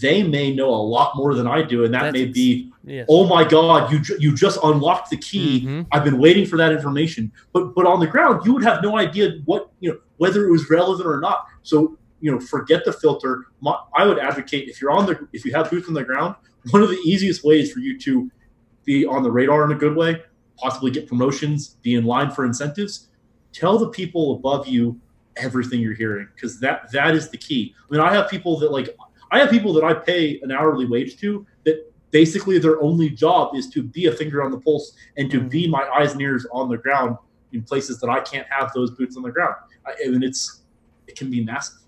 [0.00, 2.72] they may know a lot more than I do, and that That's may be,
[3.08, 5.60] oh my God, you ju- you just unlocked the key.
[5.60, 5.82] Mm-hmm.
[5.92, 8.98] I've been waiting for that information, but but on the ground, you would have no
[8.98, 11.46] idea what you know whether it was relevant or not.
[11.62, 13.46] So you know, forget the filter.
[13.60, 16.34] My, I would advocate if you're on the if you have boots on the ground,
[16.70, 18.30] one of the easiest ways for you to
[18.84, 20.22] be on the radar in a good way
[20.56, 23.08] possibly get promotions, be in line for incentives,
[23.52, 24.98] tell the people above you
[25.36, 27.74] everything you're hearing because that that is the key.
[27.78, 28.96] I mean, I have people that like
[29.30, 33.54] I have people that I pay an hourly wage to that basically their only job
[33.54, 35.72] is to be a finger on the pulse and to be mm-hmm.
[35.72, 37.16] my eyes and ears on the ground
[37.52, 39.54] in places that I can't have those boots on the ground.
[39.86, 40.62] I, I mean, it's
[41.06, 41.78] it can be massive.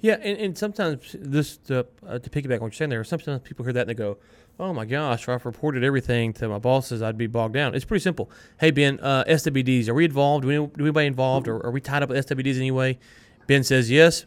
[0.00, 3.42] Yeah, and, and sometimes this to, uh, to piggyback on what you're saying there, sometimes
[3.42, 4.18] people hear that and they go,
[4.58, 7.74] oh my gosh, if I've reported everything to my bosses, I'd be bogged down.
[7.74, 8.30] It's pretty simple.
[8.58, 10.44] Hey, Ben, uh, SWDs, are we involved?
[10.44, 11.48] Do anybody involved?
[11.48, 12.98] Or are we tied up with SWDs anyway?
[13.46, 14.26] Ben says yes,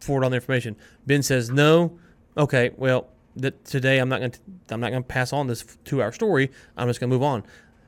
[0.00, 0.76] forward on the information.
[1.06, 1.98] Ben says no.
[2.36, 4.40] Okay, well, that today I'm not going to
[4.70, 6.50] I'm not going to pass on this two hour story.
[6.76, 7.44] I'm just going to move on.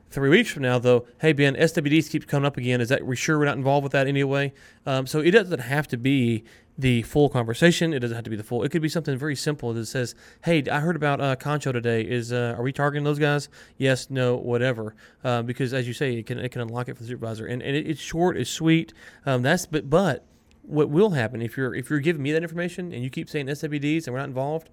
[0.09, 2.81] Three weeks from now, though, hey Ben, SWDs keeps coming up again.
[2.81, 4.53] Is that we sure we're not involved with that anyway?
[4.85, 6.43] Um, so it doesn't have to be
[6.81, 7.93] the full conversation.
[7.93, 8.63] It doesn't have to be the full.
[8.63, 12.01] It could be something very simple that says, "Hey, I heard about uh, Concho today.
[12.01, 13.49] Is uh, are we targeting those guys?
[13.77, 17.03] Yes, no, whatever." Uh, because as you say, it can it can unlock it for
[17.03, 18.93] the supervisor, and, and it, it's short, it's sweet.
[19.25, 20.25] Um, that's but but
[20.63, 23.47] what will happen if you're if you're giving me that information and you keep saying
[23.47, 24.69] SWDs and we're not involved,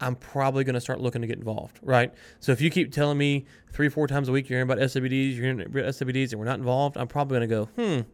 [0.00, 2.12] I'm probably going to start looking to get involved, right?
[2.38, 5.34] So if you keep telling me three, four times a week you're hearing about SWDs,
[5.34, 8.08] you're hearing about SWDs, and we're not involved, I'm probably going to go, hmm,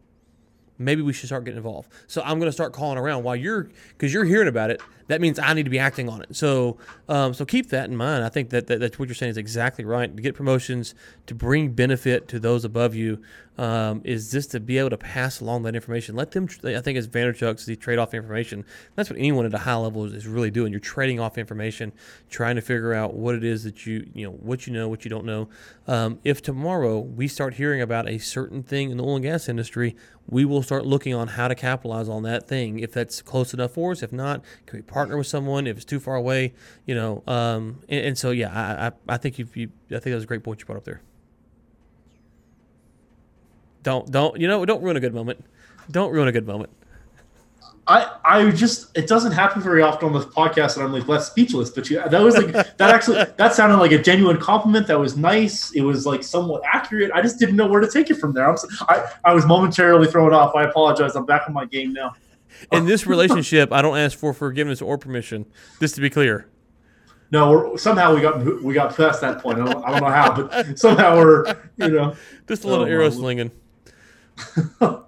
[0.77, 1.89] maybe we should start getting involved.
[2.07, 4.81] So I'm going to start calling around while you're because you're hearing about it.
[5.07, 6.35] That means I need to be acting on it.
[6.35, 8.23] So um, so keep that in mind.
[8.23, 10.15] I think that, that that's what you're saying is exactly right.
[10.15, 10.95] To get promotions,
[11.27, 13.21] to bring benefit to those above you,
[13.57, 16.15] um, is just to be able to pass along that information.
[16.15, 18.65] Let them, I think, as Vaynerchuk says, trade off information.
[18.95, 20.71] That's what anyone at a high level is, is really doing.
[20.71, 21.93] You're trading off information,
[22.29, 25.05] trying to figure out what it is that you, you know, what you know, what
[25.05, 25.49] you don't know.
[25.87, 29.47] Um, if tomorrow we start hearing about a certain thing in the oil and gas
[29.47, 29.95] industry,
[30.27, 32.79] we will start looking on how to capitalize on that thing.
[32.79, 35.67] If that's close enough for us, if not, can we partner with someone?
[35.67, 36.53] If it's too far away,
[36.85, 37.23] you know.
[37.27, 40.27] Um, and, and, so, yeah, I, I, I think you, I think that was a
[40.27, 41.01] great point you brought up there.
[43.85, 44.65] Don't don't you know?
[44.65, 45.45] Don't ruin a good moment.
[45.91, 46.71] Don't ruin a good moment.
[47.85, 51.27] I I just it doesn't happen very often on this podcast, and I'm like less
[51.27, 51.69] speechless.
[51.69, 54.87] But you, that was like that actually that sounded like a genuine compliment.
[54.87, 55.71] That was nice.
[55.73, 57.11] It was like somewhat accurate.
[57.13, 58.49] I just didn't know where to take it from there.
[58.49, 58.57] I'm
[58.89, 60.55] I I was momentarily thrown off.
[60.55, 61.15] I apologize.
[61.15, 62.15] I'm back on my game now.
[62.71, 65.45] In this relationship, I don't ask for forgiveness or permission.
[65.79, 66.47] Just to be clear.
[67.29, 69.59] No, somehow we got we got past that point.
[69.59, 72.15] I don't, I don't know how, but somehow we're you know
[72.47, 73.51] just a little oh, arrow slinging.
[74.81, 75.03] uh,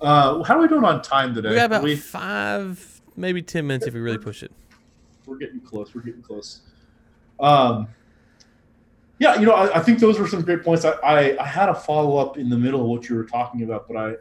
[0.00, 1.50] how are we doing on time today?
[1.50, 1.96] We got about we...
[1.96, 4.52] five, maybe ten minutes if we really push it.
[5.26, 5.94] We're getting close.
[5.94, 6.60] We're getting close.
[7.40, 7.88] Um,
[9.18, 10.84] yeah, you know, I, I think those were some great points.
[10.84, 13.62] I, I, I had a follow up in the middle of what you were talking
[13.62, 14.14] about, but I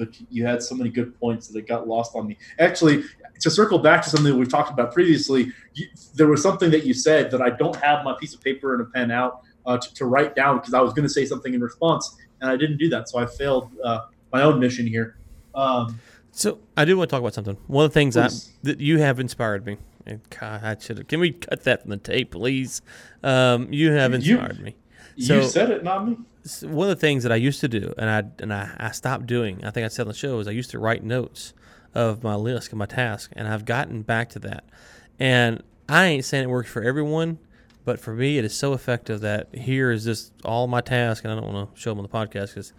[0.00, 2.38] but you had so many good points that it got lost on me.
[2.58, 3.04] Actually,
[3.40, 6.86] to circle back to something that we've talked about previously, you, there was something that
[6.86, 9.76] you said that I don't have my piece of paper and a pen out uh,
[9.76, 12.56] to, to, write down because I was going to say something in response, and I
[12.56, 13.08] didn't do that.
[13.08, 14.00] So I failed uh,
[14.32, 15.16] my own mission here.
[15.54, 16.00] Um,
[16.32, 17.56] so I do want to talk about something.
[17.66, 18.28] One of the things I,
[18.62, 19.78] that you have inspired me.
[20.06, 21.06] And God, I should.
[21.08, 22.82] Can we cut that from the tape, please?
[23.22, 24.76] Um, you have inspired you, me.
[25.18, 26.16] So, you said it, not me.
[26.62, 29.26] One of the things that I used to do, and I and I, I stopped
[29.26, 29.62] doing.
[29.62, 31.52] I think I said on the show is I used to write notes
[31.94, 34.64] of my list and my task, and I've gotten back to that.
[35.18, 37.38] And I ain't saying it works for everyone,
[37.84, 41.32] but for me, it is so effective that here is just all my task, and
[41.32, 42.72] I don't want to show them on the podcast because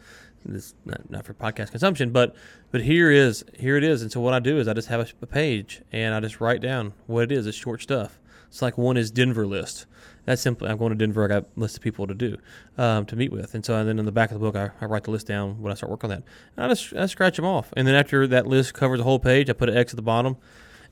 [0.49, 2.11] it's not, not for podcast consumption.
[2.11, 2.35] But
[2.71, 5.13] but here is here it is, and so what I do is I just have
[5.21, 7.47] a, page and I just write down what it is.
[7.47, 8.19] It's short stuff.
[8.47, 9.85] It's like one is Denver list.
[10.25, 11.23] That's simply I'm going to Denver.
[11.23, 12.37] I got a list of people to do
[12.77, 14.71] um, to meet with, and so and then in the back of the book I,
[14.83, 16.23] I write the list down when I start working on that.
[16.57, 19.19] And I just I scratch them off, and then after that list covers the whole
[19.19, 20.37] page, I put an X at the bottom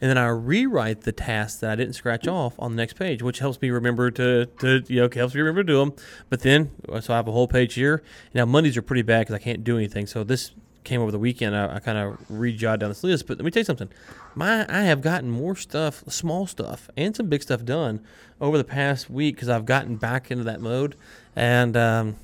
[0.02, 3.22] and then I rewrite the tasks that I didn't scratch off on the next page,
[3.22, 5.93] which helps me remember to, to you know, helps me remember to do them.
[6.30, 6.72] But then,
[7.02, 8.02] so I have a whole page here.
[8.34, 10.08] Now Mondays are pretty bad because I can't do anything.
[10.08, 10.52] So this
[10.86, 11.56] came over the weekend.
[11.56, 13.28] I, I kind of rejotted down this list.
[13.28, 13.89] But let me tell you something.
[14.36, 18.00] My I have gotten more stuff, small stuff, and some big stuff done
[18.39, 20.95] over the past week because I've gotten back into that mode,
[21.36, 22.16] and um,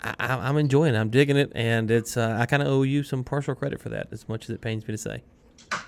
[0.00, 0.98] I, am enjoying it.
[0.98, 3.88] I'm digging it, and it's uh, I kind of owe you some partial credit for
[3.88, 5.22] that, as much as it pains me to say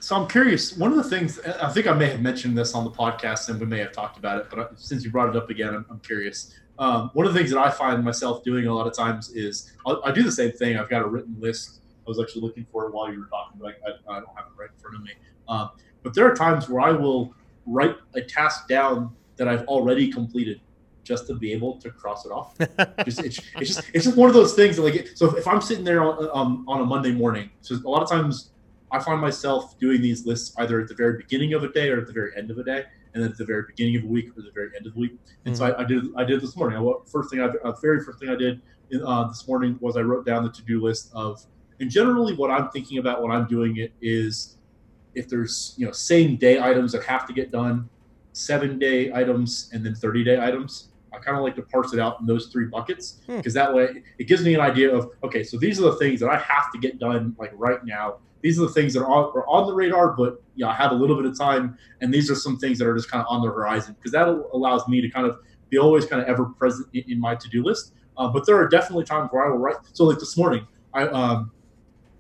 [0.01, 0.77] so I'm curious.
[0.77, 3.61] One of the things I think I may have mentioned this on the podcast, and
[3.61, 6.01] we may have talked about it, but since you brought it up again, I'm, I'm
[6.01, 6.55] curious.
[6.79, 9.73] Um, one of the things that I find myself doing a lot of times is
[9.85, 10.77] I'll, i do the same thing.
[10.77, 11.81] I've got a written list.
[12.07, 14.47] I was actually looking for it while you were talking, but I, I don't have
[14.47, 15.11] it right in front of me.
[15.49, 15.71] Um,
[16.03, 17.35] but there are times where I will
[17.67, 20.61] write a task down that I've already completed
[21.05, 22.57] just to be able to cross it off.
[23.05, 25.61] just, it's, it's, just it's just one of those things that like so if I'm
[25.61, 28.51] sitting there on, um, on a Monday morning, so a lot of times
[28.91, 31.99] I find myself doing these lists either at the very beginning of a day or
[31.99, 32.85] at the very end of a day,
[33.15, 35.01] and then at the very beginning of a week or the very end of the
[35.01, 35.19] week.
[35.45, 35.65] And mm-hmm.
[35.65, 36.79] so I, I, did I did this morning.
[36.79, 38.61] I, first thing I uh, very first thing I did
[39.05, 41.45] uh, this morning was I wrote down the to do list of
[41.81, 44.57] and generally what I'm thinking about when I'm doing it is
[45.15, 47.89] if there's you know same day items that have to get done,
[48.33, 50.89] seven day items, and then 30 day items.
[51.11, 53.59] I kind of like to parse it out in those three buckets because hmm.
[53.59, 56.29] that way it gives me an idea of okay, so these are the things that
[56.29, 59.25] I have to get done like right now these are the things that are on,
[59.35, 62.31] are on the radar, but yeah, I have a little bit of time, and these
[62.31, 65.01] are some things that are just kind of on the horizon because that allows me
[65.01, 65.39] to kind of
[65.71, 67.95] be always kind of ever present in, in my to do list.
[68.17, 69.77] Uh, but there are definitely times where I will write.
[69.93, 71.53] So like this morning, I um,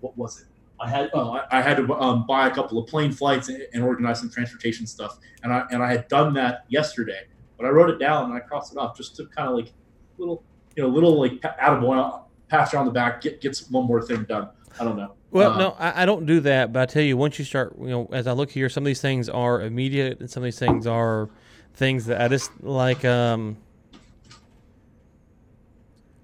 [0.00, 0.46] what was it?
[0.80, 3.62] I had uh, I, I, had to um, buy a couple of plane flights and,
[3.74, 7.22] and, organize some transportation stuff, and I and I had done that yesterday,
[7.56, 9.72] but I wrote it down and I crossed it off just to kind of like
[10.18, 10.44] little
[10.76, 14.00] you know little like out of one pasture on the back get gets one more
[14.00, 14.50] thing done.
[14.78, 15.14] I don't know.
[15.30, 16.72] Well, uh, no, I, I, don't do that.
[16.72, 18.86] But I tell you, once you start, you know, as I look here, some of
[18.86, 21.28] these things are immediate, and some of these things are
[21.74, 23.04] things that I just like.
[23.04, 23.58] Um,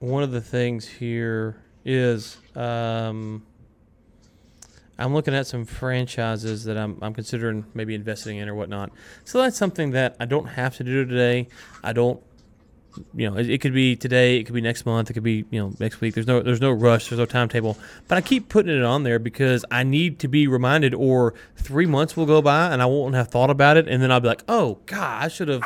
[0.01, 3.43] one of the things here is um,
[4.99, 8.93] I'm looking at some franchises that I'm, I'm considering maybe investing in or whatnot.
[9.25, 11.49] So that's something that I don't have to do today.
[11.83, 12.23] I don't
[13.15, 15.45] you know, it, it, could be today, it could be next month, it could be
[15.51, 16.15] you know next week.
[16.15, 17.77] There's no there's no rush, there's no timetable.
[18.09, 20.95] But I keep putting it on there because I need to be reminded.
[20.95, 24.11] Or three months will go by and I won't have thought about it, and then
[24.13, 25.65] I'll be like, oh God, I should have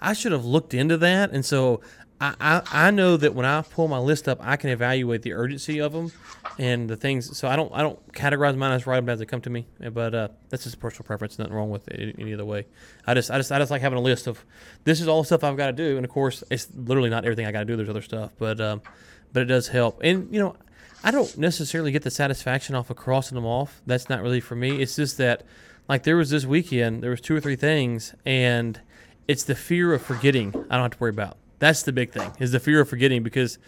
[0.00, 1.30] I should have looked into that.
[1.30, 1.80] And so
[2.20, 5.32] I, I, I know that when I pull my list up, I can evaluate the
[5.32, 6.12] urgency of them
[6.58, 7.36] and the things.
[7.36, 8.80] So I don't I don't categorize mine.
[8.84, 9.66] Write them as they come to me.
[9.78, 11.38] But uh, that's just personal preference.
[11.38, 12.66] Nothing wrong with it any other way.
[13.06, 14.44] I just I just I just like having a list of
[14.84, 15.96] this is all the stuff I've got to do.
[15.96, 17.76] And of course, it's literally not everything I got to do.
[17.76, 18.82] There's other stuff, but um,
[19.32, 20.00] but it does help.
[20.02, 20.56] And you know,
[21.02, 23.80] I don't necessarily get the satisfaction off of crossing them off.
[23.86, 24.82] That's not really for me.
[24.82, 25.44] It's just that
[25.88, 28.78] like there was this weekend, there was two or three things, and
[29.26, 30.48] it's the fear of forgetting.
[30.68, 31.38] I don't have to worry about.
[31.60, 33.58] That's the big thing is the fear of forgetting because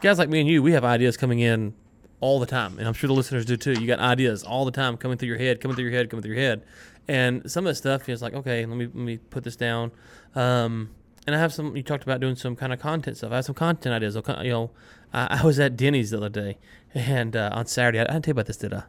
[0.00, 1.74] guys like me and you, we have ideas coming in
[2.20, 3.72] all the time, and I'm sure the listeners do too.
[3.72, 6.22] You got ideas all the time coming through your head, coming through your head, coming
[6.22, 6.62] through your head,
[7.08, 9.90] and some of the stuff is like, okay, let me let me put this down.
[10.34, 10.90] Um,
[11.26, 11.76] and I have some.
[11.76, 13.32] You talked about doing some kind of content stuff.
[13.32, 14.14] I have some content ideas.
[14.14, 14.70] You know,
[15.12, 16.58] I, I was at Denny's the other day,
[16.94, 18.84] and uh, on Saturday, I, I didn't tell you about this, did I?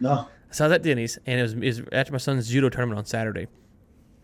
[0.00, 0.28] No.
[0.50, 2.98] So I was at Denny's, and it was, it was after my son's judo tournament
[2.98, 3.46] on Saturday,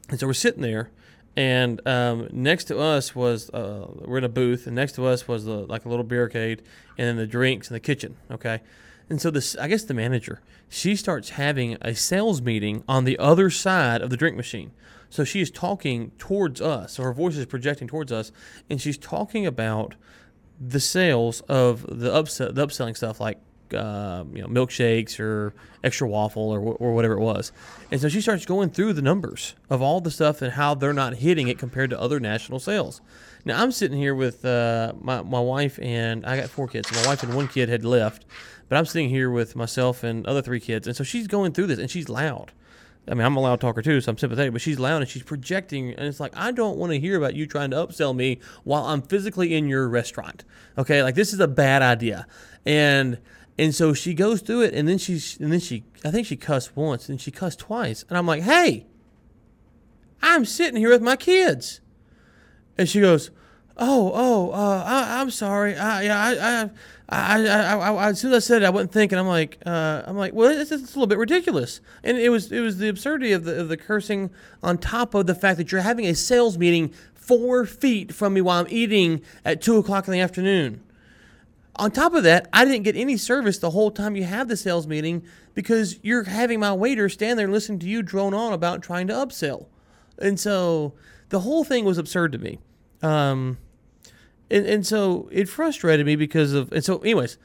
[0.08, 0.90] and so we're sitting there,
[1.36, 5.28] and um, next to us was uh, we're in a booth, and next to us
[5.28, 6.62] was the, like a little barricade,
[6.96, 8.16] and then the drinks in the kitchen.
[8.30, 8.62] Okay,
[9.10, 13.18] and so this I guess the manager she starts having a sales meeting on the
[13.18, 14.72] other side of the drink machine.
[15.08, 16.94] So she is talking towards us.
[16.94, 18.32] So her voice is projecting towards us,
[18.68, 19.94] and she's talking about
[20.60, 23.38] the sales of the upsell, the upselling stuff like
[23.74, 25.54] uh, you know milkshakes or
[25.84, 27.52] extra waffle or, or whatever it was.
[27.90, 30.92] And so she starts going through the numbers of all the stuff and how they're
[30.92, 33.00] not hitting it compared to other national sales.
[33.44, 36.90] Now I'm sitting here with uh, my my wife and I got four kids.
[36.92, 38.24] My wife and one kid had left,
[38.68, 40.86] but I'm sitting here with myself and other three kids.
[40.86, 42.52] And so she's going through this and she's loud.
[43.08, 45.22] I mean, I'm a loud talker too, so I'm sympathetic, but she's loud and she's
[45.22, 45.94] projecting.
[45.94, 48.84] And it's like, I don't want to hear about you trying to upsell me while
[48.84, 50.44] I'm physically in your restaurant.
[50.76, 51.02] Okay.
[51.02, 52.26] Like, this is a bad idea.
[52.64, 53.18] And,
[53.58, 56.36] and so she goes through it, and then she's, and then she, I think she
[56.36, 58.86] cussed once, and she cussed twice, and I'm like, "Hey,
[60.22, 61.80] I'm sitting here with my kids,"
[62.76, 63.30] and she goes,
[63.78, 65.76] "Oh, oh, uh, I, I'm sorry.
[65.76, 66.70] I, yeah, I,
[67.08, 69.18] I, I, I, I, as soon as I said it, I wasn't thinking.
[69.18, 72.52] I'm like, uh, I'm like, well, it's, it's a little bit ridiculous, and it was,
[72.52, 74.30] it was the absurdity of the, of the cursing
[74.62, 78.40] on top of the fact that you're having a sales meeting four feet from me
[78.40, 80.82] while I'm eating at two o'clock in the afternoon.
[81.78, 84.56] On top of that, I didn't get any service the whole time you have the
[84.56, 85.22] sales meeting
[85.54, 89.12] because you're having my waiter stand there listening to you drone on about trying to
[89.12, 89.66] upsell.
[90.18, 90.94] And so
[91.28, 92.58] the whole thing was absurd to me.
[93.02, 93.58] Um,
[94.50, 97.36] and, and so it frustrated me because of, and so, anyways,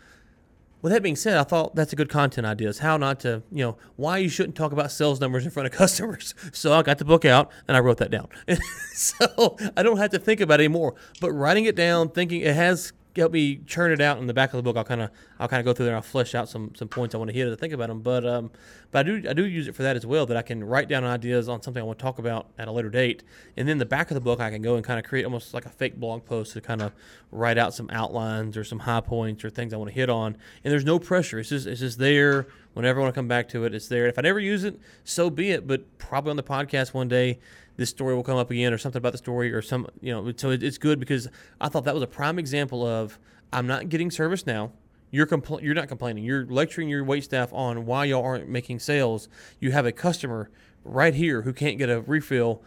[0.82, 3.44] with that being said, I thought that's a good content idea is how not to,
[3.52, 6.34] you know, why you shouldn't talk about sales numbers in front of customers.
[6.54, 8.30] So I got the book out and I wrote that down.
[8.94, 10.96] so I don't have to think about it anymore.
[11.20, 14.54] But writing it down, thinking it has help me churn it out in the back
[14.54, 14.78] of the book.
[14.78, 15.10] I'll kind of
[15.40, 15.96] I'll kind of go through there.
[15.96, 18.02] And I'll flesh out some some points I want to hit to think about them.
[18.02, 18.52] But um,
[18.92, 20.26] but I do I do use it for that as well.
[20.26, 22.72] That I can write down ideas on something I want to talk about at a
[22.72, 23.24] later date,
[23.58, 25.54] and then the back of the book I can go and kind of create almost
[25.54, 26.94] like a fake blog post to kind of
[27.32, 30.38] write out some outlines or some high points or things I want to hit on.
[30.64, 31.40] And there's no pressure.
[31.40, 32.48] It's just it's just there.
[32.74, 34.08] Whenever I want to come back to it, it's there.
[34.08, 35.68] If I never use it, so be it.
[35.68, 37.40] But probably on the podcast one day
[37.78, 40.32] this story will come up again or something about the story or some you know
[40.36, 41.28] so it's good because
[41.60, 43.20] i thought that was a prime example of
[43.54, 44.72] i'm not getting service now.
[45.12, 46.24] You're compl- you're not complaining.
[46.24, 49.28] You're lecturing your wait staff on why y'all aren't making sales.
[49.60, 50.50] You have a customer
[50.86, 52.64] right here who can't get a refill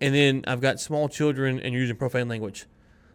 [0.00, 2.66] and then i've got small children and you're using profane language.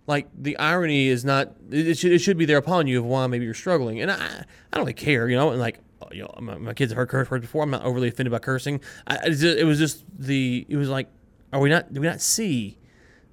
[0.05, 3.27] Like the irony is not it should, it should be there upon you of why
[3.27, 4.01] maybe you're struggling.
[4.01, 5.79] And i i don't really care you know and like
[6.11, 7.63] you know, my, my, kids have heard curse words before.
[7.63, 8.81] I'm not overly offended by cursing.
[9.05, 11.07] I, it was just the, it was like,
[11.53, 12.77] are we not, do we not see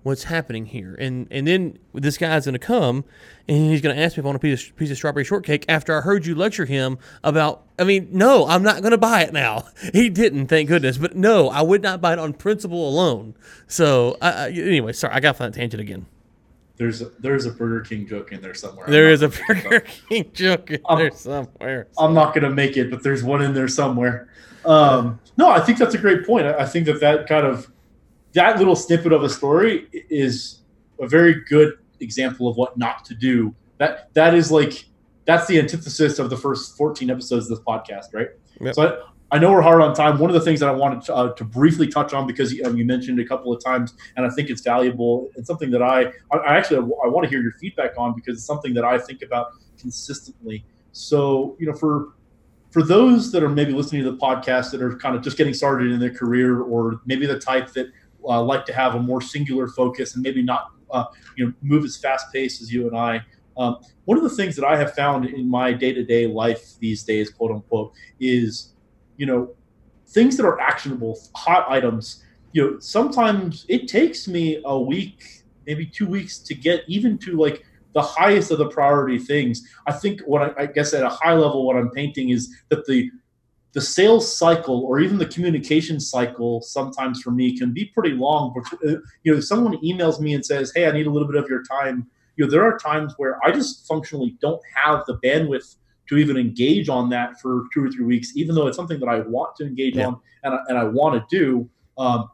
[0.02, 0.94] what's happening here?
[0.98, 3.04] And and then this guy's going to come
[3.48, 5.24] and he's going to ask me if I want a piece of, piece of strawberry
[5.24, 8.98] shortcake after I heard you lecture him about, I mean, no, I'm not going to
[8.98, 9.64] buy it now.
[9.92, 10.98] He didn't, thank goodness.
[10.98, 13.34] But no, I would not buy it on principle alone.
[13.66, 16.06] So, uh, anyway, sorry, I got off that tangent again.
[16.76, 18.86] There's a, there's a Burger King joke in there somewhere.
[18.88, 21.88] There is a Burger King joke in I'm, there somewhere.
[21.92, 22.04] So.
[22.04, 24.28] I'm not going to make it, but there's one in there somewhere.
[24.64, 26.46] Um, no, I think that's a great point.
[26.46, 27.70] I, I think that that kind of
[28.32, 30.60] that little snippet of a story is
[31.00, 33.54] a very good example of what not to do.
[33.78, 34.86] That that is like
[35.26, 38.28] that's the antithesis of the first 14 episodes of this podcast, right?
[38.60, 38.74] Yep.
[38.74, 40.20] So I know we're hard on time.
[40.20, 42.76] One of the things that I wanted to, uh, to briefly touch on because um,
[42.76, 45.28] you mentioned a couple of times, and I think it's valuable.
[45.34, 48.46] It's something that I, I actually I want to hear your feedback on because it's
[48.46, 50.64] something that I think about consistently.
[50.92, 52.10] So you know, for
[52.70, 55.52] for those that are maybe listening to the podcast that are kind of just getting
[55.52, 57.88] started in their career, or maybe the type that
[58.24, 61.06] uh, like to have a more singular focus and maybe not uh,
[61.36, 63.20] you know move as fast paced as you and I.
[63.56, 66.78] Um, one of the things that I have found in my day to day life
[66.78, 68.73] these days, quote unquote, is
[69.16, 69.54] you know,
[70.08, 72.24] things that are actionable, hot items.
[72.52, 77.36] You know, sometimes it takes me a week, maybe two weeks to get even to
[77.36, 79.66] like the highest of the priority things.
[79.86, 82.86] I think what I, I guess at a high level, what I'm painting is that
[82.86, 83.10] the
[83.72, 88.54] the sales cycle or even the communication cycle sometimes for me can be pretty long.
[88.54, 91.28] But uh, you know, if someone emails me and says, "Hey, I need a little
[91.28, 92.06] bit of your time,"
[92.36, 95.76] you know, there are times where I just functionally don't have the bandwidth
[96.08, 99.08] to even engage on that for two or three weeks, even though it's something that
[99.08, 100.08] I want to engage yeah.
[100.08, 101.68] on and I, and I want to do.
[101.96, 102.28] Um,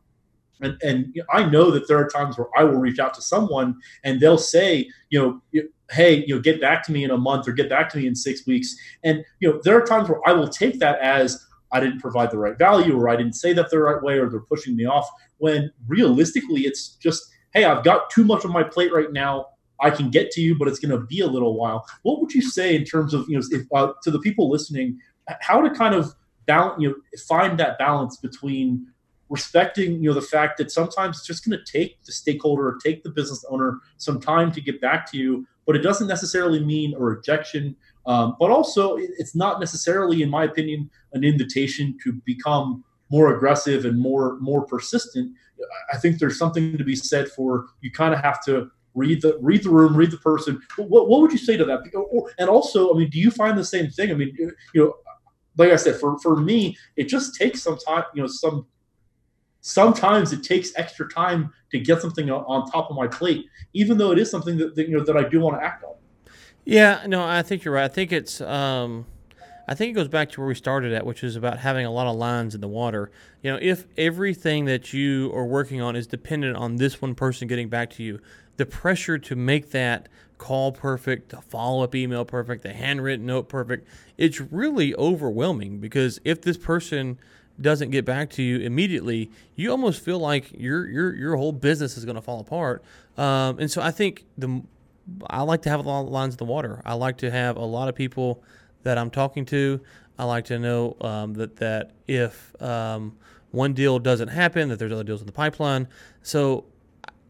[0.62, 3.76] and, and I know that there are times where I will reach out to someone
[4.04, 7.48] and they'll say, you know, hey, you know, get back to me in a month
[7.48, 8.76] or get back to me in six weeks.
[9.02, 12.30] And you know, there are times where I will take that as I didn't provide
[12.30, 14.86] the right value or I didn't say that the right way or they're pushing me
[14.86, 15.08] off.
[15.38, 19.46] When realistically, it's just, hey, I've got too much on my plate right now.
[19.80, 21.86] I can get to you, but it's going to be a little while.
[22.02, 24.98] What would you say in terms of you know if, uh, to the people listening,
[25.40, 26.14] how to kind of
[26.46, 26.94] balance you know
[27.28, 28.86] find that balance between
[29.28, 32.78] respecting you know the fact that sometimes it's just going to take the stakeholder or
[32.82, 36.62] take the business owner some time to get back to you but it doesn't necessarily
[36.64, 37.76] mean a rejection
[38.06, 43.84] um, but also it's not necessarily in my opinion an invitation to become more aggressive
[43.84, 45.32] and more more persistent
[45.92, 49.38] i think there's something to be said for you kind of have to read the
[49.40, 51.80] read the room read the person what, what would you say to that
[52.38, 54.94] and also i mean do you find the same thing i mean you know
[55.56, 58.66] like i said for for me it just takes some time you know some
[59.60, 64.12] sometimes it takes extra time to get something on top of my plate, even though
[64.12, 65.94] it is something that, that you know that I do want to act on.
[66.64, 67.84] Yeah, no, I think you're right.
[67.84, 69.06] I think it's, um,
[69.70, 71.92] I think it goes back to where we started at, which is about having a
[71.92, 73.08] lot of lines in the water.
[73.40, 77.46] You know, if everything that you are working on is dependent on this one person
[77.46, 78.18] getting back to you,
[78.56, 80.08] the pressure to make that
[80.38, 83.86] call perfect, the follow up email perfect, the handwritten note perfect,
[84.18, 87.16] it's really overwhelming because if this person
[87.60, 91.96] doesn't get back to you immediately, you almost feel like your your your whole business
[91.96, 92.82] is going to fall apart.
[93.16, 94.62] Um, and so I think the
[95.28, 96.82] I like to have a lot of lines in the water.
[96.84, 98.42] I like to have a lot of people
[98.82, 99.80] that I'm talking to.
[100.18, 103.16] I like to know um, that that if um,
[103.50, 105.88] one deal doesn't happen, that there's other deals in the pipeline.
[106.22, 106.64] So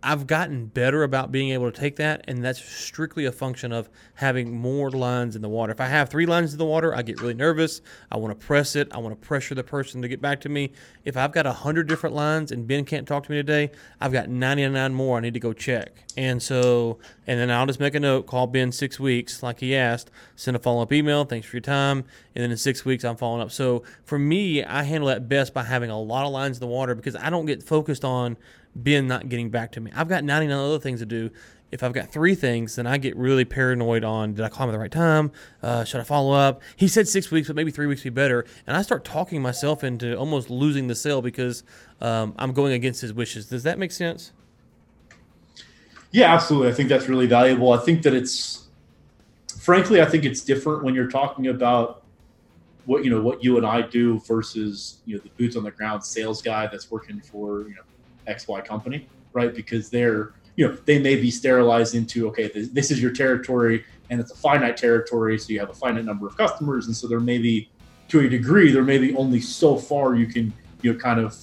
[0.02, 3.90] I've gotten better about being able to take that, and that's strictly a function of
[4.14, 5.72] having more lines in the water.
[5.72, 7.82] If I have three lines in the water, I get really nervous.
[8.10, 8.88] I want to press it.
[8.92, 10.72] I want to pressure the person to get back to me.
[11.04, 13.70] If I've got 100 different lines and Ben can't talk to me today,
[14.00, 15.92] I've got 99 more I need to go check.
[16.16, 19.76] And so, and then I'll just make a note, call Ben six weeks, like he
[19.76, 22.04] asked, send a follow up email, thanks for your time.
[22.34, 23.50] And then in six weeks, I'm following up.
[23.50, 26.66] So for me, I handle that best by having a lot of lines in the
[26.66, 28.36] water because I don't get focused on
[28.74, 29.90] Ben not getting back to me.
[29.94, 31.30] I've got 99 other things to do.
[31.70, 34.70] If I've got three things, then I get really paranoid on did I call him
[34.70, 35.30] at the right time?
[35.62, 36.62] Uh, should I follow up?
[36.76, 38.44] He said six weeks, but maybe three weeks would be better.
[38.66, 41.62] And I start talking myself into almost losing the sale because
[42.00, 43.46] um, I'm going against his wishes.
[43.46, 44.32] Does that make sense?
[46.10, 46.70] Yeah, absolutely.
[46.70, 47.72] I think that's really valuable.
[47.72, 48.66] I think that it's,
[49.60, 52.02] frankly, I think it's different when you're talking about
[52.86, 55.70] what you know what you and I do versus you know the boots on the
[55.70, 57.82] ground sales guy that's working for you know
[58.30, 59.54] XY company, right?
[59.54, 63.84] Because they're, you know, they may be sterilized into, okay, this, this is your territory
[64.10, 65.38] and it's a finite territory.
[65.38, 66.86] So you have a finite number of customers.
[66.86, 67.70] And so there may be,
[68.08, 70.52] to a degree, there may be only so far you can,
[70.82, 71.36] you know, kind of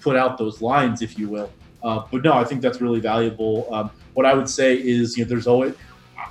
[0.00, 1.52] put out those lines, if you will.
[1.82, 3.66] Uh, but no, I think that's really valuable.
[3.72, 5.74] Um, what I would say is, you know, there's always,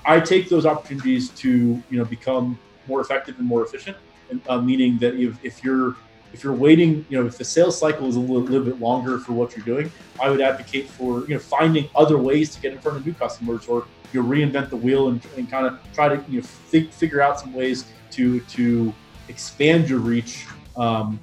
[0.06, 3.98] I take those opportunities to, you know, become more effective and more efficient.
[4.30, 5.96] And, uh, meaning that if, if you're
[6.36, 9.20] if you're waiting, you know, if the sales cycle is a little, little, bit longer
[9.20, 12.74] for what you're doing, I would advocate for you know finding other ways to get
[12.74, 15.80] in front of new customers, or you know, reinvent the wheel and, and kind of
[15.94, 18.94] try to you know think, figure out some ways to to
[19.30, 20.46] expand your reach.
[20.76, 21.22] Um,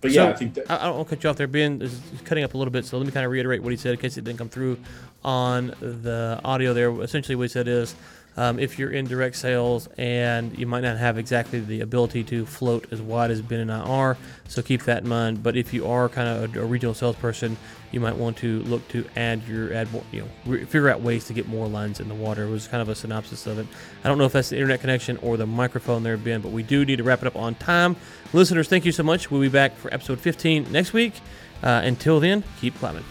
[0.00, 1.46] but yeah, so, I think that I, I don't want to cut you off there.
[1.46, 3.76] Ben is cutting up a little bit, so let me kind of reiterate what he
[3.76, 4.78] said in case it didn't come through
[5.22, 6.90] on the audio there.
[7.02, 7.94] Essentially, what he said is
[8.36, 12.44] um, if you're in direct sales and you might not have exactly the ability to
[12.44, 14.16] float as wide as Ben and I are.
[14.48, 15.42] So keep that in mind.
[15.42, 17.56] But if you are kind of a, a regional salesperson,
[17.92, 21.00] you might want to look to add your add more, you know, re- figure out
[21.00, 22.44] ways to get more lines in the water.
[22.44, 23.66] It was kind of a synopsis of it.
[24.04, 26.62] I don't know if that's the internet connection or the microphone there, Ben, but we
[26.62, 27.96] do need to wrap it up on time.
[28.32, 29.30] Listeners, thank you so much.
[29.30, 31.14] We'll be back for episode 15 next week.
[31.62, 33.04] Uh, until then, keep climbing.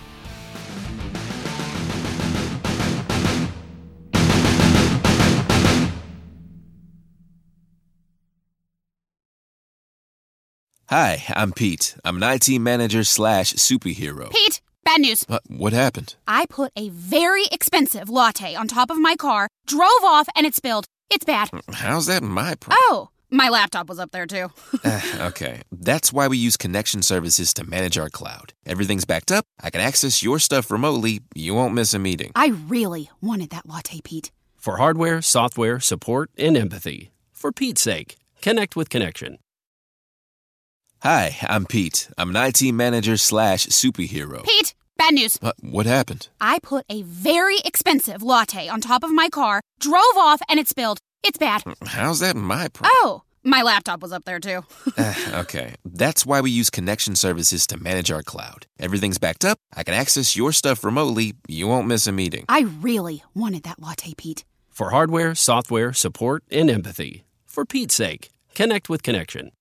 [10.98, 11.94] Hi, I'm Pete.
[12.06, 14.32] I'm an IT manager slash superhero.
[14.32, 15.26] Pete, bad news.
[15.28, 16.16] What, what happened?
[16.26, 20.56] I put a very expensive latte on top of my car, drove off, and it
[20.56, 20.86] spilled.
[21.10, 21.52] It's bad.
[21.52, 22.80] Mm, how's that my problem?
[22.84, 24.48] Oh, my laptop was up there too.
[24.86, 28.54] Ah, okay, that's why we use connection services to manage our cloud.
[28.66, 29.44] Everything's backed up.
[29.62, 31.20] I can access your stuff remotely.
[31.36, 32.32] You won't miss a meeting.
[32.36, 34.32] I really wanted that latte, Pete.
[34.56, 37.12] For hardware, software, support, and empathy.
[37.34, 39.40] For Pete's sake, connect with Connection.
[41.06, 42.10] Hi, I'm Pete.
[42.18, 44.44] I'm an IT manager slash superhero.
[44.44, 45.38] Pete, bad news.
[45.40, 46.30] What, what happened?
[46.42, 50.68] I put a very expensive latte on top of my car, drove off, and it
[50.68, 50.98] spilled.
[51.22, 51.62] It's bad.
[51.86, 52.92] How's that my problem?
[53.04, 54.64] Oh, my laptop was up there too.
[54.98, 58.66] Ah, okay, that's why we use connection services to manage our cloud.
[58.80, 59.60] Everything's backed up.
[59.76, 61.34] I can access your stuff remotely.
[61.48, 62.46] You won't miss a meeting.
[62.50, 64.44] I really wanted that latte, Pete.
[64.72, 67.26] For hardware, software, support, and empathy.
[67.46, 69.52] For Pete's sake, connect with Connection.